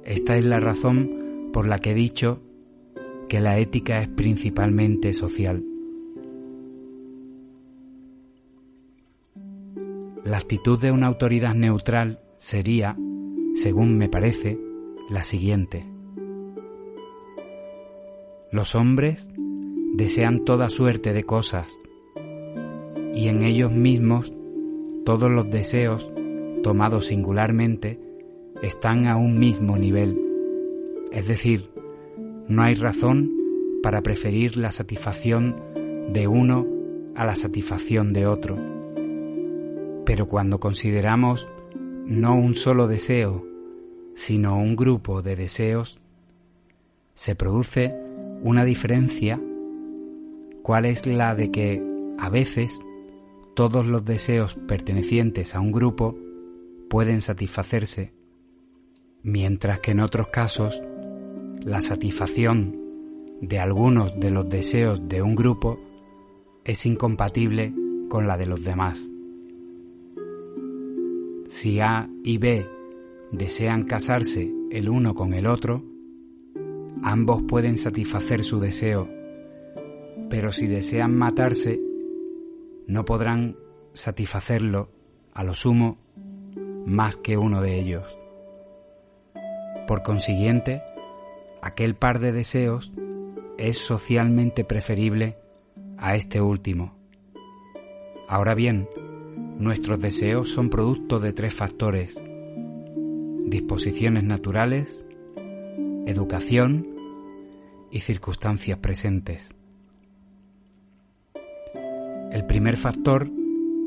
Esta 0.05 0.37
es 0.37 0.44
la 0.44 0.59
razón 0.59 1.51
por 1.53 1.68
la 1.68 1.79
que 1.79 1.92
he 1.92 1.94
dicho 1.94 2.42
que 3.29 3.38
la 3.38 3.61
ética 3.61 4.03
es 4.03 4.09
principalmente 4.09 5.12
social. 5.12 5.62
La 10.30 10.36
actitud 10.36 10.80
de 10.80 10.92
una 10.92 11.08
autoridad 11.08 11.56
neutral 11.56 12.20
sería, 12.36 12.96
según 13.54 13.98
me 13.98 14.08
parece, 14.08 14.60
la 15.10 15.24
siguiente. 15.24 15.84
Los 18.52 18.76
hombres 18.76 19.28
desean 19.96 20.44
toda 20.44 20.68
suerte 20.68 21.12
de 21.12 21.24
cosas 21.24 21.76
y 23.12 23.26
en 23.26 23.42
ellos 23.42 23.72
mismos 23.72 24.32
todos 25.04 25.32
los 25.32 25.50
deseos, 25.50 26.12
tomados 26.62 27.06
singularmente, 27.06 27.98
están 28.62 29.08
a 29.08 29.16
un 29.16 29.36
mismo 29.36 29.76
nivel 29.76 30.16
es 31.10 31.26
decir, 31.26 31.72
no 32.46 32.62
hay 32.62 32.74
razón 32.74 33.33
para 33.83 34.00
preferir 34.00 34.56
la 34.56 34.70
satisfacción 34.70 35.56
de 36.12 36.28
uno 36.28 36.68
a 37.16 37.26
la 37.26 37.35
satisfacción 37.35 38.12
de 38.12 38.28
otro. 38.28 38.79
Pero 40.05 40.27
cuando 40.27 40.61
consideramos 40.61 41.48
no 42.07 42.35
un 42.35 42.55
solo 42.55 42.88
deseo, 42.88 43.46
sino 44.15 44.59
un 44.59 44.77
grupo 44.77 45.23
de 45.23 45.37
deseos, 45.37 46.01
se 47.15 47.35
produce 47.35 47.94
una 48.42 48.65
diferencia, 48.65 49.40
cuál 50.63 50.87
es 50.87 51.07
la 51.07 51.35
de 51.35 51.51
que 51.51 51.83
a 52.19 52.29
veces 52.29 52.81
todos 53.55 53.87
los 53.87 54.05
deseos 54.05 54.55
pertenecientes 54.67 55.55
a 55.55 55.61
un 55.61 55.73
grupo 55.73 56.17
pueden 56.88 57.21
satisfacerse, 57.21 58.13
mientras 59.23 59.81
que 59.81 59.92
en 59.92 60.01
otros 60.01 60.29
casos 60.29 60.81
la 61.61 61.81
satisfacción 61.81 62.77
de 63.40 63.59
algunos 63.59 64.19
de 64.19 64.31
los 64.31 64.48
deseos 64.48 65.09
de 65.09 65.23
un 65.23 65.35
grupo 65.35 65.79
es 66.65 66.85
incompatible 66.87 67.75
con 68.09 68.27
la 68.27 68.37
de 68.37 68.46
los 68.46 68.65
demás. 68.65 69.11
Si 71.51 71.81
A 71.81 72.09
y 72.23 72.38
B 72.38 72.65
desean 73.33 73.83
casarse 73.83 74.48
el 74.71 74.88
uno 74.88 75.17
con 75.17 75.35
el 75.35 75.48
otro, 75.48 75.83
ambos 77.03 77.42
pueden 77.42 77.77
satisfacer 77.77 78.44
su 78.44 78.61
deseo, 78.61 79.09
Pero 80.31 80.53
si 80.53 80.69
desean 80.69 81.13
matarse, 81.17 81.81
no 82.87 83.05
podrán 83.05 83.57
satisfacerlo 83.94 84.90
a 85.35 85.42
lo 85.42 85.55
sumo 85.55 85.98
más 86.87 87.17
que 87.17 87.37
uno 87.37 87.61
de 87.61 87.81
ellos. 87.81 88.17
Por 89.88 90.05
consiguiente, 90.05 90.83
aquel 91.63 91.96
par 91.96 92.21
de 92.21 92.31
deseos 92.31 92.92
es 93.59 93.77
socialmente 93.77 94.63
preferible 94.63 95.37
a 95.98 96.15
este 96.15 96.40
último. 96.40 96.94
Ahora 98.29 98.55
bien, 98.55 98.88
nuestros 99.61 100.00
deseos 100.00 100.48
son 100.48 100.71
producto 100.71 101.19
de 101.19 101.35
tres 101.35 101.54
factores. 101.54 102.21
Disposiciones 103.44 104.25
naturales, 104.25 105.04
educación 106.06 106.88
y 107.90 108.00
circunstancias 108.00 108.79
presentes. 108.79 109.54
El 112.33 112.46
primer 112.46 112.79
factor 112.79 113.29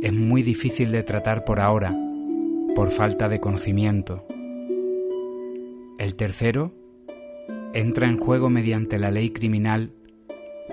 es 0.03 0.13
muy 0.13 0.43
difícil 0.43 0.91
de 0.91 1.01
tratar 1.01 1.43
por 1.43 1.59
ahora, 1.59 1.97
por 2.75 2.91
falta 2.91 3.27
de 3.27 3.39
conocimiento. 3.39 4.27
El 5.97 6.15
tercero 6.15 6.71
entra 7.73 8.07
en 8.07 8.19
juego 8.19 8.51
mediante 8.51 8.99
la 8.99 9.09
ley 9.09 9.31
criminal 9.31 9.91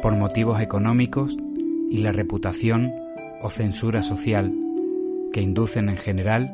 por 0.03 0.15
motivos 0.15 0.61
económicos 0.61 1.39
y 1.89 1.99
la 1.99 2.13
reputación 2.13 2.93
o 3.41 3.49
censura 3.49 4.03
social 4.03 4.53
que 5.33 5.41
inducen 5.41 5.89
en 5.89 5.97
general 5.97 6.51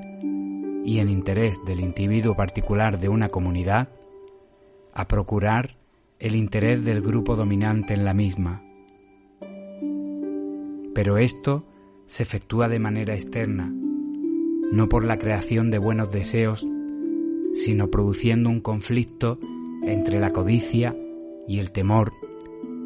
y 0.84 1.00
en 1.00 1.08
interés 1.08 1.58
del 1.66 1.80
individuo 1.80 2.36
particular 2.36 3.00
de 3.00 3.08
una 3.08 3.28
comunidad 3.28 3.88
a 4.92 5.08
procurar 5.08 5.76
el 6.18 6.34
interés 6.34 6.84
del 6.84 7.02
grupo 7.02 7.36
dominante 7.36 7.94
en 7.94 8.04
la 8.04 8.14
misma. 8.14 8.62
Pero 10.94 11.18
esto 11.18 11.66
se 12.06 12.22
efectúa 12.22 12.68
de 12.68 12.78
manera 12.78 13.14
externa, 13.14 13.70
no 14.72 14.88
por 14.88 15.04
la 15.04 15.18
creación 15.18 15.70
de 15.70 15.78
buenos 15.78 16.10
deseos, 16.10 16.66
sino 17.52 17.90
produciendo 17.90 18.48
un 18.48 18.60
conflicto 18.60 19.38
entre 19.82 20.20
la 20.20 20.32
codicia 20.32 20.96
y 21.48 21.58
el 21.58 21.72
temor 21.72 22.12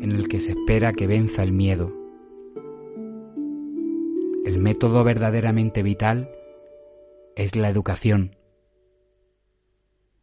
en 0.01 0.13
el 0.13 0.29
que 0.29 0.41
se 0.41 0.53
espera 0.53 0.93
que 0.93 1.07
venza 1.07 1.43
el 1.43 1.53
miedo. 1.53 2.00
El 4.45 4.59
método 4.59 5.05
verdaderamente 5.05 5.83
vital 5.83 6.31
es 7.37 7.57
la 7.57 7.69
educación, 7.69 8.37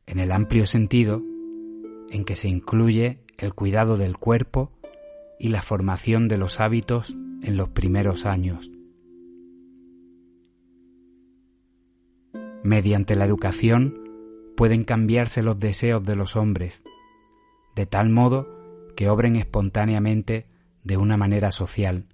en 0.07 0.19
el 0.19 0.31
amplio 0.31 0.65
sentido 0.65 1.21
en 2.09 2.25
que 2.25 2.35
se 2.35 2.47
incluye 2.47 3.19
el 3.37 3.53
cuidado 3.53 3.95
del 3.95 4.17
cuerpo 4.17 4.71
y 5.39 5.49
la 5.49 5.61
formación 5.61 6.27
de 6.27 6.37
los 6.37 6.59
hábitos 6.59 7.15
en 7.43 7.57
los 7.57 7.69
primeros 7.69 8.25
años. 8.25 8.71
Mediante 12.63 13.15
la 13.15 13.25
educación 13.25 13.99
pueden 14.55 14.83
cambiarse 14.83 15.43
los 15.43 15.59
deseos 15.59 16.03
de 16.03 16.15
los 16.15 16.35
hombres, 16.35 16.81
de 17.75 17.85
tal 17.85 18.09
modo 18.09 18.47
que 18.95 19.09
obren 19.09 19.35
espontáneamente 19.35 20.47
de 20.83 20.97
una 20.97 21.17
manera 21.17 21.51
social. 21.51 22.07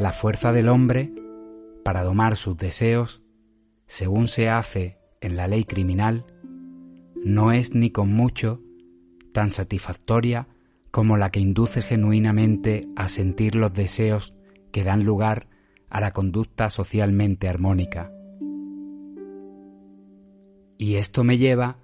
La 0.00 0.12
fuerza 0.12 0.50
del 0.50 0.70
hombre 0.70 1.12
para 1.84 2.02
domar 2.02 2.34
sus 2.36 2.56
deseos, 2.56 3.20
según 3.86 4.28
se 4.28 4.48
hace 4.48 4.96
en 5.20 5.36
la 5.36 5.46
ley 5.46 5.64
criminal, 5.64 6.24
no 7.22 7.52
es 7.52 7.74
ni 7.74 7.90
con 7.90 8.10
mucho 8.10 8.62
tan 9.34 9.50
satisfactoria 9.50 10.48
como 10.90 11.18
la 11.18 11.30
que 11.30 11.40
induce 11.40 11.82
genuinamente 11.82 12.88
a 12.96 13.08
sentir 13.08 13.56
los 13.56 13.74
deseos 13.74 14.32
que 14.72 14.84
dan 14.84 15.04
lugar 15.04 15.48
a 15.90 16.00
la 16.00 16.14
conducta 16.14 16.70
socialmente 16.70 17.46
armónica. 17.46 18.10
Y 20.78 20.94
esto 20.94 21.24
me 21.24 21.36
lleva 21.36 21.76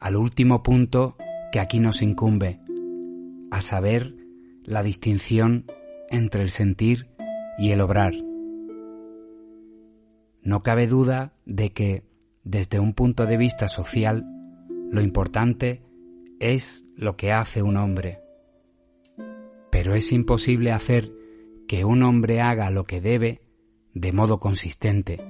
al 0.00 0.16
último 0.16 0.62
punto 0.62 1.16
que 1.52 1.60
aquí 1.60 1.80
nos 1.80 2.00
incumbe, 2.00 2.62
a 3.50 3.60
saber 3.60 4.14
la 4.64 4.82
distinción 4.82 5.66
entre 6.08 6.42
el 6.42 6.50
sentir 6.50 7.11
y 7.62 7.70
el 7.70 7.80
obrar. 7.80 8.12
No 10.42 10.64
cabe 10.64 10.88
duda 10.88 11.32
de 11.46 11.70
que, 11.72 12.02
desde 12.42 12.80
un 12.80 12.92
punto 12.92 13.24
de 13.24 13.36
vista 13.36 13.68
social, 13.68 14.26
lo 14.90 15.00
importante 15.00 15.80
es 16.40 16.84
lo 16.96 17.16
que 17.16 17.30
hace 17.30 17.62
un 17.62 17.76
hombre. 17.76 18.18
Pero 19.70 19.94
es 19.94 20.10
imposible 20.10 20.72
hacer 20.72 21.12
que 21.68 21.84
un 21.84 22.02
hombre 22.02 22.40
haga 22.40 22.68
lo 22.72 22.82
que 22.82 23.00
debe 23.00 23.42
de 23.94 24.10
modo 24.10 24.40
consistente, 24.40 25.20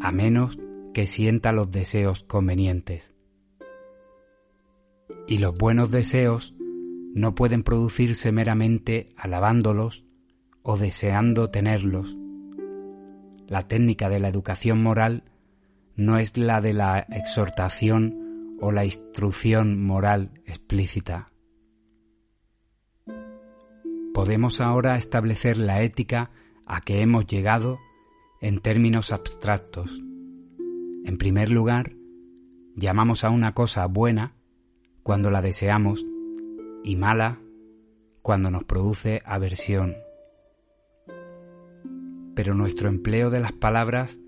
a 0.00 0.10
menos 0.10 0.58
que 0.94 1.06
sienta 1.06 1.52
los 1.52 1.70
deseos 1.70 2.24
convenientes. 2.24 3.12
Y 5.28 5.36
los 5.36 5.54
buenos 5.54 5.90
deseos 5.90 6.54
no 7.12 7.34
pueden 7.34 7.62
producirse 7.62 8.32
meramente 8.32 9.12
alabándolos 9.18 10.06
o 10.62 10.76
deseando 10.76 11.50
tenerlos. 11.50 12.16
La 13.46 13.68
técnica 13.68 14.08
de 14.08 14.20
la 14.20 14.28
educación 14.28 14.82
moral 14.82 15.24
no 15.96 16.18
es 16.18 16.36
la 16.36 16.60
de 16.60 16.72
la 16.72 17.00
exhortación 17.00 18.56
o 18.60 18.72
la 18.72 18.84
instrucción 18.84 19.82
moral 19.82 20.40
explícita. 20.46 21.32
Podemos 24.14 24.60
ahora 24.60 24.96
establecer 24.96 25.58
la 25.58 25.82
ética 25.82 26.30
a 26.66 26.80
que 26.80 27.02
hemos 27.02 27.26
llegado 27.26 27.78
en 28.40 28.60
términos 28.60 29.12
abstractos 29.12 30.02
en 31.04 31.18
primer 31.18 31.50
lugar, 31.50 31.92
llamamos 32.76 33.24
a 33.24 33.30
una 33.30 33.54
cosa 33.54 33.86
buena 33.86 34.36
cuando 35.02 35.30
la 35.30 35.42
deseamos 35.42 36.06
y 36.84 36.94
mala 36.94 37.40
cuando 38.22 38.52
nos 38.52 38.62
produce 38.64 39.20
aversión. 39.24 39.96
Pero 42.34 42.54
nuestro 42.54 42.88
empleo 42.88 43.30
de 43.30 43.40
las 43.40 43.52
palabras 43.52 44.18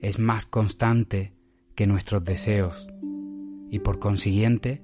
es 0.00 0.18
más 0.18 0.46
constante 0.46 1.32
que 1.74 1.86
nuestros 1.86 2.24
deseos 2.24 2.88
y 3.70 3.78
por 3.78 3.98
consiguiente 3.98 4.82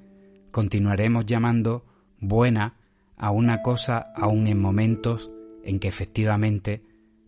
continuaremos 0.51 1.27
llamando 1.27 1.85
buena 2.19 2.77
a 3.17 3.31
una 3.31 3.63
cosa 3.63 4.13
aun 4.15 4.47
en 4.47 4.61
momentos 4.61 5.31
en 5.65 5.81
que 5.81 5.89
efectivamente 5.89 6.83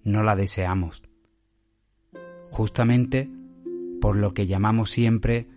no 0.04 0.22
la 0.22 0.36
deseamos. 0.36 1.02
Justamente 2.50 3.28
por 4.00 4.16
lo 4.16 4.32
que 4.32 4.46
llamamos 4.46 4.90
siempre 4.90 5.48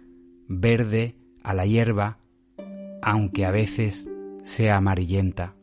verde 0.47 1.15
a 1.43 1.53
la 1.53 1.65
hierba, 1.65 2.17
aunque 3.01 3.45
a 3.45 3.51
veces 3.51 4.09
sea 4.43 4.77
amarillenta. 4.77 5.55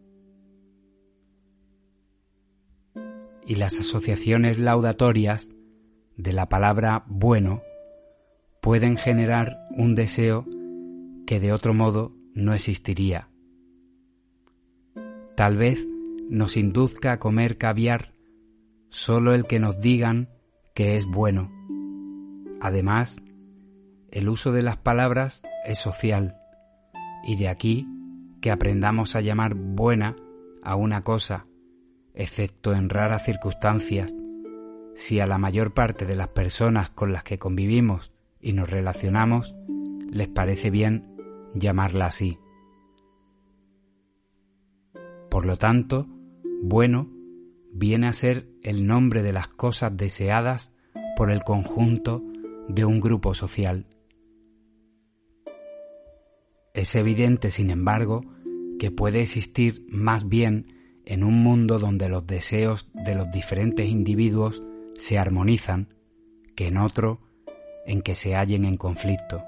Y 3.49 3.57
las 3.57 3.81
asociaciones 3.81 4.61
laudatorias 4.61 5.51
de 6.17 6.33
la 6.33 6.49
palabra 6.49 7.05
bueno 7.09 7.63
pueden 8.61 8.97
generar 8.97 9.59
un 9.71 9.97
deseo 9.97 10.47
que 11.27 11.41
de 11.41 11.53
otro 11.53 11.75
modo 11.75 12.15
no 12.35 12.55
existiría. 12.55 13.29
Tal 15.35 15.57
vez 15.57 15.85
nos 16.29 16.57
induzca 16.57 17.13
a 17.13 17.19
comer 17.19 17.59
caviar 17.59 18.13
solo 18.91 19.35
el 19.35 19.47
que 19.47 19.59
nos 19.59 19.81
digan 19.81 20.29
que 20.75 20.97
es 20.97 21.07
bueno 21.07 21.59
Además, 22.61 23.23
el 24.11 24.29
uso 24.29 24.53
de 24.53 24.63
las 24.63 24.77
palabras 24.77 25.43
es 25.65 25.79
social 25.79 26.37
y 27.25 27.37
de 27.37 27.49
aquí 27.49 27.87
que 28.41 28.51
aprendamos 28.51 29.15
a 29.15 29.21
llamar 29.21 29.55
buena 29.55 30.17
a 30.63 30.75
una 30.75 31.05
cosa, 31.05 31.47
excepto 32.19 32.75
en 32.75 32.91
raras 32.91 33.25
circunstancias, 33.25 34.13
si 34.95 35.21
a 35.21 35.27
la 35.27 35.39
mayor 35.39 35.73
parte 35.73 36.05
de 36.05 36.17
las 36.17 36.29
personas 36.29 36.91
con 36.91 37.13
las 37.13 37.23
que 37.23 37.39
convivimos 37.39 38.13
y 38.41 38.53
nos 38.53 38.69
relacionamos 38.69 39.55
les 40.11 40.27
parece 40.27 40.71
bien 40.71 41.17
llamarla 41.55 42.07
así. 42.07 42.39
Por 45.31 45.47
lo 45.47 45.57
tanto, 45.57 46.09
bueno 46.61 47.09
viene 47.73 48.09
a 48.09 48.13
ser 48.13 48.49
el 48.63 48.87
nombre 48.87 49.23
de 49.23 49.33
las 49.33 49.47
cosas 49.47 49.97
deseadas 49.97 50.73
por 51.17 51.31
el 51.31 51.45
conjunto 51.45 52.25
de 52.69 52.85
un 52.85 52.99
grupo 52.99 53.35
social. 53.35 53.87
Es 56.75 56.97
evidente, 56.97 57.51
sin 57.53 57.71
embargo, 57.71 58.23
que 58.81 58.91
puede 58.91 59.21
existir 59.21 59.85
más 59.89 60.29
bien 60.29 60.78
en 61.09 61.25
un 61.25 61.43
mundo 61.43 61.79
donde 61.79 62.11
los 62.11 62.27
deseos 62.27 62.87
de 62.93 63.15
los 63.15 63.31
diferentes 63.31 63.89
individuos 63.89 64.63
se 64.99 65.17
armonizan 65.19 65.89
que 66.55 66.67
en 66.67 66.77
otro 66.77 67.21
en 67.87 68.03
que 68.03 68.15
se 68.15 68.37
hallen 68.37 68.67
en 68.67 68.77
conflicto. 68.77 69.43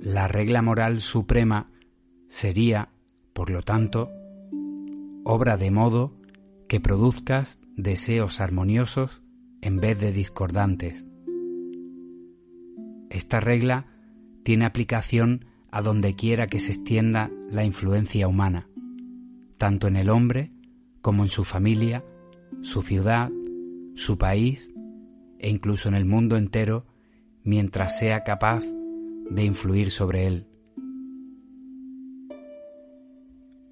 La 0.00 0.28
regla 0.28 0.62
moral 0.62 1.00
suprema 1.00 1.72
sería, 2.28 2.90
Por 3.32 3.50
lo 3.50 3.62
tanto, 3.62 4.12
obra 5.24 5.56
de 5.56 5.72
modo 5.72 6.14
que 6.68 6.78
produzcas 6.78 7.58
deseos 7.76 8.40
armoniosos 8.40 9.22
en 9.60 9.78
vez 9.78 9.98
de 9.98 10.12
discordantes. 10.12 11.04
Esta 13.10 13.40
regla 13.40 13.86
tiene 14.44 14.66
aplicación 14.66 15.46
a 15.72 15.82
donde 15.82 16.14
quiera 16.14 16.46
que 16.46 16.60
se 16.60 16.70
extienda 16.70 17.28
la 17.50 17.64
influencia 17.64 18.28
humana, 18.28 18.68
tanto 19.60 19.88
en 19.88 19.96
el 19.96 20.08
hombre 20.08 20.52
como 21.02 21.22
en 21.22 21.28
su 21.28 21.44
familia, 21.44 22.02
su 22.62 22.80
ciudad, 22.80 23.30
su 23.94 24.16
país 24.16 24.72
e 25.38 25.50
incluso 25.50 25.86
en 25.90 25.94
el 25.94 26.06
mundo 26.06 26.38
entero 26.38 26.86
mientras 27.44 27.98
sea 27.98 28.24
capaz 28.24 28.64
de 29.30 29.44
influir 29.44 29.90
sobre 29.90 30.26
él. 30.26 30.46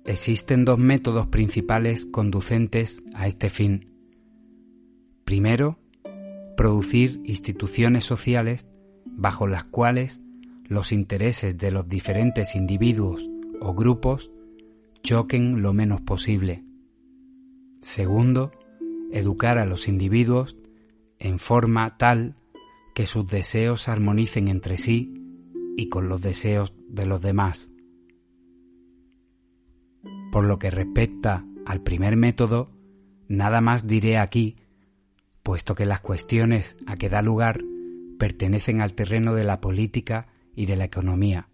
Existen 0.04 0.66
dos 0.66 0.78
métodos 0.78 1.28
principales 1.28 2.04
conducentes 2.04 3.02
a 3.14 3.26
este 3.26 3.48
fin. 3.48 3.88
Primero, 5.24 5.78
producir 6.54 7.22
instituciones 7.24 8.04
sociales 8.04 8.68
bajo 9.06 9.46
las 9.46 9.64
cuales 9.64 10.20
los 10.64 10.92
intereses 10.92 11.56
de 11.56 11.70
los 11.70 11.88
diferentes 11.88 12.54
individuos 12.54 13.26
o 13.62 13.72
grupos 13.72 14.30
choquen 15.02 15.62
lo 15.62 15.72
menos 15.72 16.00
posible. 16.00 16.64
Segundo, 17.80 18.52
educar 19.12 19.58
a 19.58 19.66
los 19.66 19.88
individuos 19.88 20.56
en 21.18 21.38
forma 21.38 21.96
tal 21.96 22.36
que 22.94 23.06
sus 23.06 23.28
deseos 23.28 23.88
armonicen 23.88 24.48
entre 24.48 24.78
sí 24.78 25.14
y 25.76 25.88
con 25.88 26.08
los 26.08 26.20
deseos 26.20 26.74
de 26.88 27.06
los 27.06 27.22
demás. 27.22 27.70
Por 30.32 30.44
lo 30.44 30.58
que 30.58 30.70
respecta 30.70 31.46
al 31.64 31.80
primer 31.82 32.16
método, 32.16 32.70
nada 33.28 33.60
más 33.60 33.86
diré 33.86 34.18
aquí, 34.18 34.56
puesto 35.42 35.74
que 35.74 35.86
las 35.86 36.00
cuestiones 36.00 36.76
a 36.86 36.96
que 36.96 37.08
da 37.08 37.22
lugar 37.22 37.60
pertenecen 38.18 38.80
al 38.80 38.94
terreno 38.94 39.34
de 39.34 39.44
la 39.44 39.60
política 39.60 40.26
y 40.54 40.66
de 40.66 40.76
la 40.76 40.84
economía. 40.84 41.48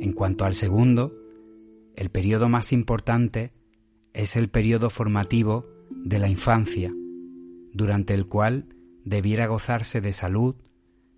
En 0.00 0.12
cuanto 0.12 0.44
al 0.44 0.54
segundo, 0.54 1.14
el 1.96 2.10
periodo 2.10 2.48
más 2.48 2.72
importante 2.72 3.52
es 4.12 4.36
el 4.36 4.48
periodo 4.48 4.90
formativo 4.90 5.66
de 5.90 6.18
la 6.18 6.28
infancia, 6.28 6.92
durante 7.72 8.14
el 8.14 8.26
cual 8.26 8.66
debiera 9.04 9.46
gozarse 9.46 10.00
de 10.00 10.12
salud, 10.12 10.56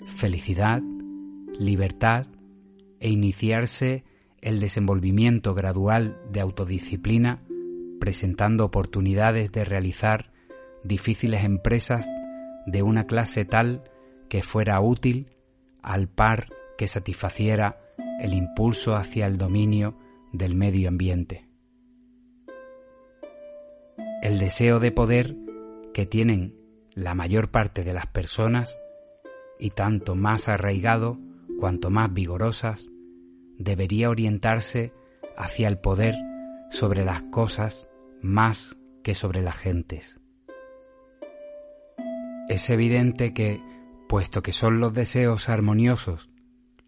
felicidad, 0.06 0.82
libertad 1.58 2.26
e 3.00 3.10
iniciarse 3.10 4.04
el 4.40 4.60
desenvolvimiento 4.60 5.54
gradual 5.54 6.20
de 6.30 6.40
autodisciplina, 6.40 7.42
presentando 8.00 8.64
oportunidades 8.64 9.52
de 9.52 9.64
realizar 9.64 10.32
difíciles 10.84 11.44
empresas 11.44 12.08
de 12.66 12.82
una 12.82 13.06
clase 13.06 13.44
tal 13.44 13.84
que 14.28 14.42
fuera 14.42 14.80
útil 14.80 15.30
al 15.82 16.08
par 16.08 16.48
que 16.76 16.86
satisfaciera 16.88 17.78
el 18.20 18.34
impulso 18.34 18.96
hacia 18.96 19.26
el 19.26 19.38
dominio 19.38 19.96
del 20.32 20.54
medio 20.54 20.88
ambiente. 20.88 21.48
El 24.22 24.38
deseo 24.38 24.80
de 24.80 24.92
poder 24.92 25.36
que 25.92 26.06
tienen 26.06 26.56
la 26.94 27.14
mayor 27.14 27.50
parte 27.50 27.84
de 27.84 27.92
las 27.92 28.06
personas, 28.06 28.78
y 29.58 29.70
tanto 29.70 30.14
más 30.14 30.48
arraigado 30.48 31.18
cuanto 31.58 31.90
más 31.90 32.12
vigorosas, 32.12 32.88
debería 33.58 34.10
orientarse 34.10 34.92
hacia 35.36 35.68
el 35.68 35.78
poder 35.78 36.14
sobre 36.70 37.04
las 37.04 37.22
cosas 37.22 37.88
más 38.20 38.78
que 39.02 39.14
sobre 39.14 39.42
las 39.42 39.56
gentes. 39.56 40.18
Es 42.48 42.70
evidente 42.70 43.32
que, 43.32 43.62
puesto 44.08 44.42
que 44.42 44.52
son 44.52 44.80
los 44.80 44.92
deseos 44.94 45.48
armoniosos 45.48 46.30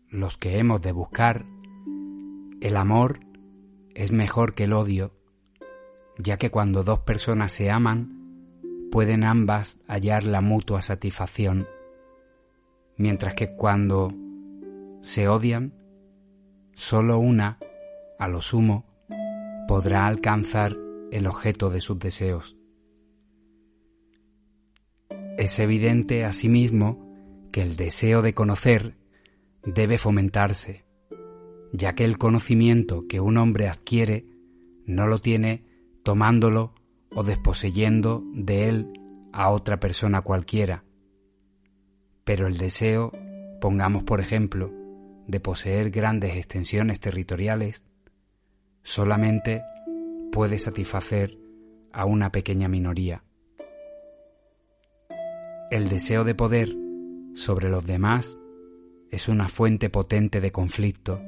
los 0.09 0.37
que 0.37 0.59
hemos 0.59 0.81
de 0.81 0.93
buscar, 0.93 1.45
el 2.61 2.77
amor 2.77 3.19
es 3.95 4.13
mejor 4.13 4.55
que 4.55 4.65
el 4.65 4.73
odio, 4.73 5.13
ya 6.19 6.37
que 6.37 6.51
cuando 6.51 6.83
dos 6.83 7.01
personas 7.01 7.53
se 7.53 7.71
aman, 7.71 8.25
pueden 8.91 9.25
ambas 9.25 9.79
hallar 9.89 10.25
la 10.25 10.41
mutua 10.41 10.83
satisfacción, 10.83 11.67
mientras 12.97 13.35
que 13.35 13.55
cuando 13.55 14.13
se 15.01 15.29
odian, 15.29 15.75
solo 16.75 17.19
una, 17.19 17.59
a 18.19 18.29
lo 18.29 18.41
sumo, 18.41 18.85
podrá 19.67 20.07
alcanzar 20.07 20.77
el 21.11 21.27
objeto 21.27 21.71
de 21.71 21.81
sus 21.81 21.99
deseos. 21.99 22.57
Es 25.39 25.59
evidente 25.59 26.25
asimismo 26.25 27.13
que 27.53 27.63
el 27.63 27.77
deseo 27.77 28.23
de 28.23 28.35
conocer 28.35 28.97
debe 29.65 29.99
fomentarse, 29.99 30.84
ya 31.77 31.97
que 31.97 32.05
el 32.05 32.19
conocimiento 32.19 33.09
que 33.09 33.19
un 33.19 33.37
hombre 33.37 33.69
adquiere 33.69 34.27
no 34.87 35.09
lo 35.09 35.19
tiene 35.19 35.65
tomándolo 36.05 36.73
o 37.11 37.25
desposeyendo 37.25 38.23
de 38.33 38.69
él 38.69 38.93
a 39.33 39.51
otra 39.51 39.81
persona 39.81 40.21
cualquiera. 40.21 40.85
Pero 42.23 42.47
el 42.47 42.59
deseo, 42.59 43.11
pongamos 43.61 44.05
por 44.05 44.21
ejemplo, 44.21 44.71
de 45.27 45.41
poseer 45.41 45.91
grandes 45.91 46.37
extensiones 46.37 47.01
territoriales, 47.01 47.85
solamente 48.85 49.61
puede 50.31 50.61
satisfacer 50.61 51.37
a 51.93 52.05
una 52.05 52.31
pequeña 52.31 52.69
minoría. 52.69 53.25
El 55.73 55.89
deseo 55.89 56.23
de 56.23 56.37
poder 56.37 56.73
sobre 57.35 57.69
los 57.69 57.85
demás 57.85 58.39
es 59.11 59.27
una 59.29 59.49
fuente 59.49 59.91
potente 59.91 60.41
de 60.41 60.53
conflicto 60.53 61.21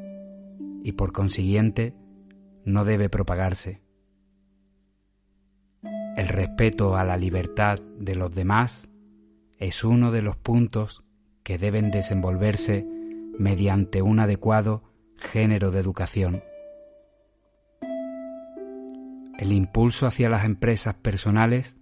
y 0.83 0.93
por 0.93 1.12
consiguiente 1.12 1.95
no 2.64 2.85
debe 2.85 3.09
propagarse. 3.09 3.83
El 6.16 6.29
respeto 6.29 6.97
a 6.97 7.05
la 7.05 7.16
libertad 7.16 7.79
de 7.99 8.14
los 8.14 8.35
demás 8.35 8.89
es 9.59 9.85
uno 9.85 10.11
de 10.12 10.22
los 10.22 10.37
puntos 10.37 11.05
que 11.43 11.59
deben 11.59 11.91
desenvolverse 11.91 12.87
mediante 13.39 14.03
un 14.03 14.20
adecuado 14.20 14.83
género 15.16 15.70
de 15.70 15.81
educación. 15.81 16.43
El 19.39 19.53
impulso 19.53 20.07
hacia 20.07 20.31
las 20.31 20.45
empresas 20.45 20.95
personales 20.95 21.77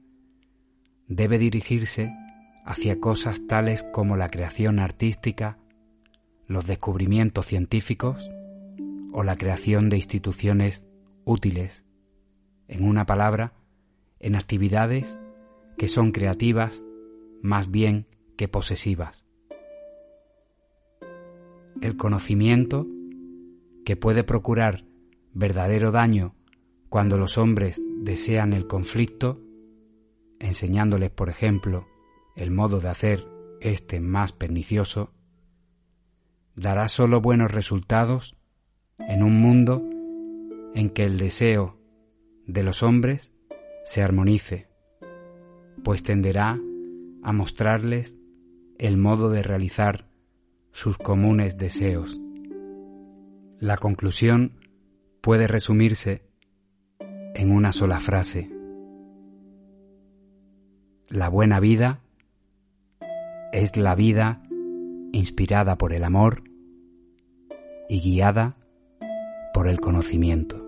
debe 1.07 1.39
dirigirse 1.39 2.13
hacia 2.65 2.99
cosas 2.99 3.47
tales 3.47 3.85
como 3.85 4.17
la 4.17 4.29
creación 4.29 4.81
artística, 4.81 5.59
los 6.47 6.67
descubrimientos 6.67 7.47
científicos 7.47 8.29
o 9.15 9.23
la 9.23 9.39
creación 9.39 9.89
de 9.91 9.97
instituciones 9.97 10.85
útiles, 11.25 11.85
en 12.67 12.85
una 12.85 13.07
palabra, 13.07 13.55
en 14.19 14.35
actividades 14.35 15.21
que 15.79 15.87
son 15.87 16.11
creativas 16.11 16.83
más 17.41 17.71
bien 17.71 18.09
que 18.37 18.49
posesivas. 18.49 19.25
El 21.81 21.97
conocimiento 21.97 22.89
que 23.85 23.97
puede 23.97 24.25
procurar 24.25 24.85
verdadero 25.33 25.93
daño 25.93 26.35
cuando 26.89 27.17
los 27.17 27.39
hombres 27.39 27.81
desean 28.01 28.53
el 28.53 28.67
conflicto, 28.67 29.41
enseñándoles, 30.41 31.11
por 31.11 31.29
ejemplo, 31.29 31.87
el 32.35 32.51
modo 32.51 32.81
de 32.81 32.89
hacer 32.89 33.29
este 33.61 34.01
más 34.01 34.33
pernicioso, 34.33 35.13
dará 36.57 36.89
solo 36.89 37.21
buenos 37.21 37.53
resultados 37.53 38.37
en 38.99 39.23
un 39.23 39.41
mundo 39.41 39.83
en 40.75 40.91
que 40.91 41.05
el 41.05 41.19
deseo 41.19 41.77
de 42.47 42.63
los 42.63 42.83
hombres 42.83 43.33
se 43.85 44.03
armonice, 44.03 44.69
pues 45.83 46.03
tenderá 46.03 46.59
a 47.23 47.33
mostrarles 47.33 48.17
el 48.79 48.97
modo 48.97 49.31
de 49.31 49.43
realizar 49.43 50.09
sus 50.73 50.99
comunes 50.99 51.57
deseos. 51.57 52.21
La 53.59 53.77
conclusión 53.77 54.59
puede 55.21 55.47
resumirse 55.47 56.23
en 57.35 57.51
una 57.51 57.73
sola 57.73 58.01
frase. 58.01 58.51
La 61.09 61.29
buena 61.29 61.61
vida 61.61 62.01
es 63.53 63.77
la 63.77 63.95
vida 63.95 64.43
inspirada 65.13 65.79
por 65.79 65.93
el 65.93 66.03
amor 66.03 66.43
y 67.89 68.01
guiada 68.01 68.57
por 69.55 69.69
el 69.69 69.79
conocimiento. 69.79 70.64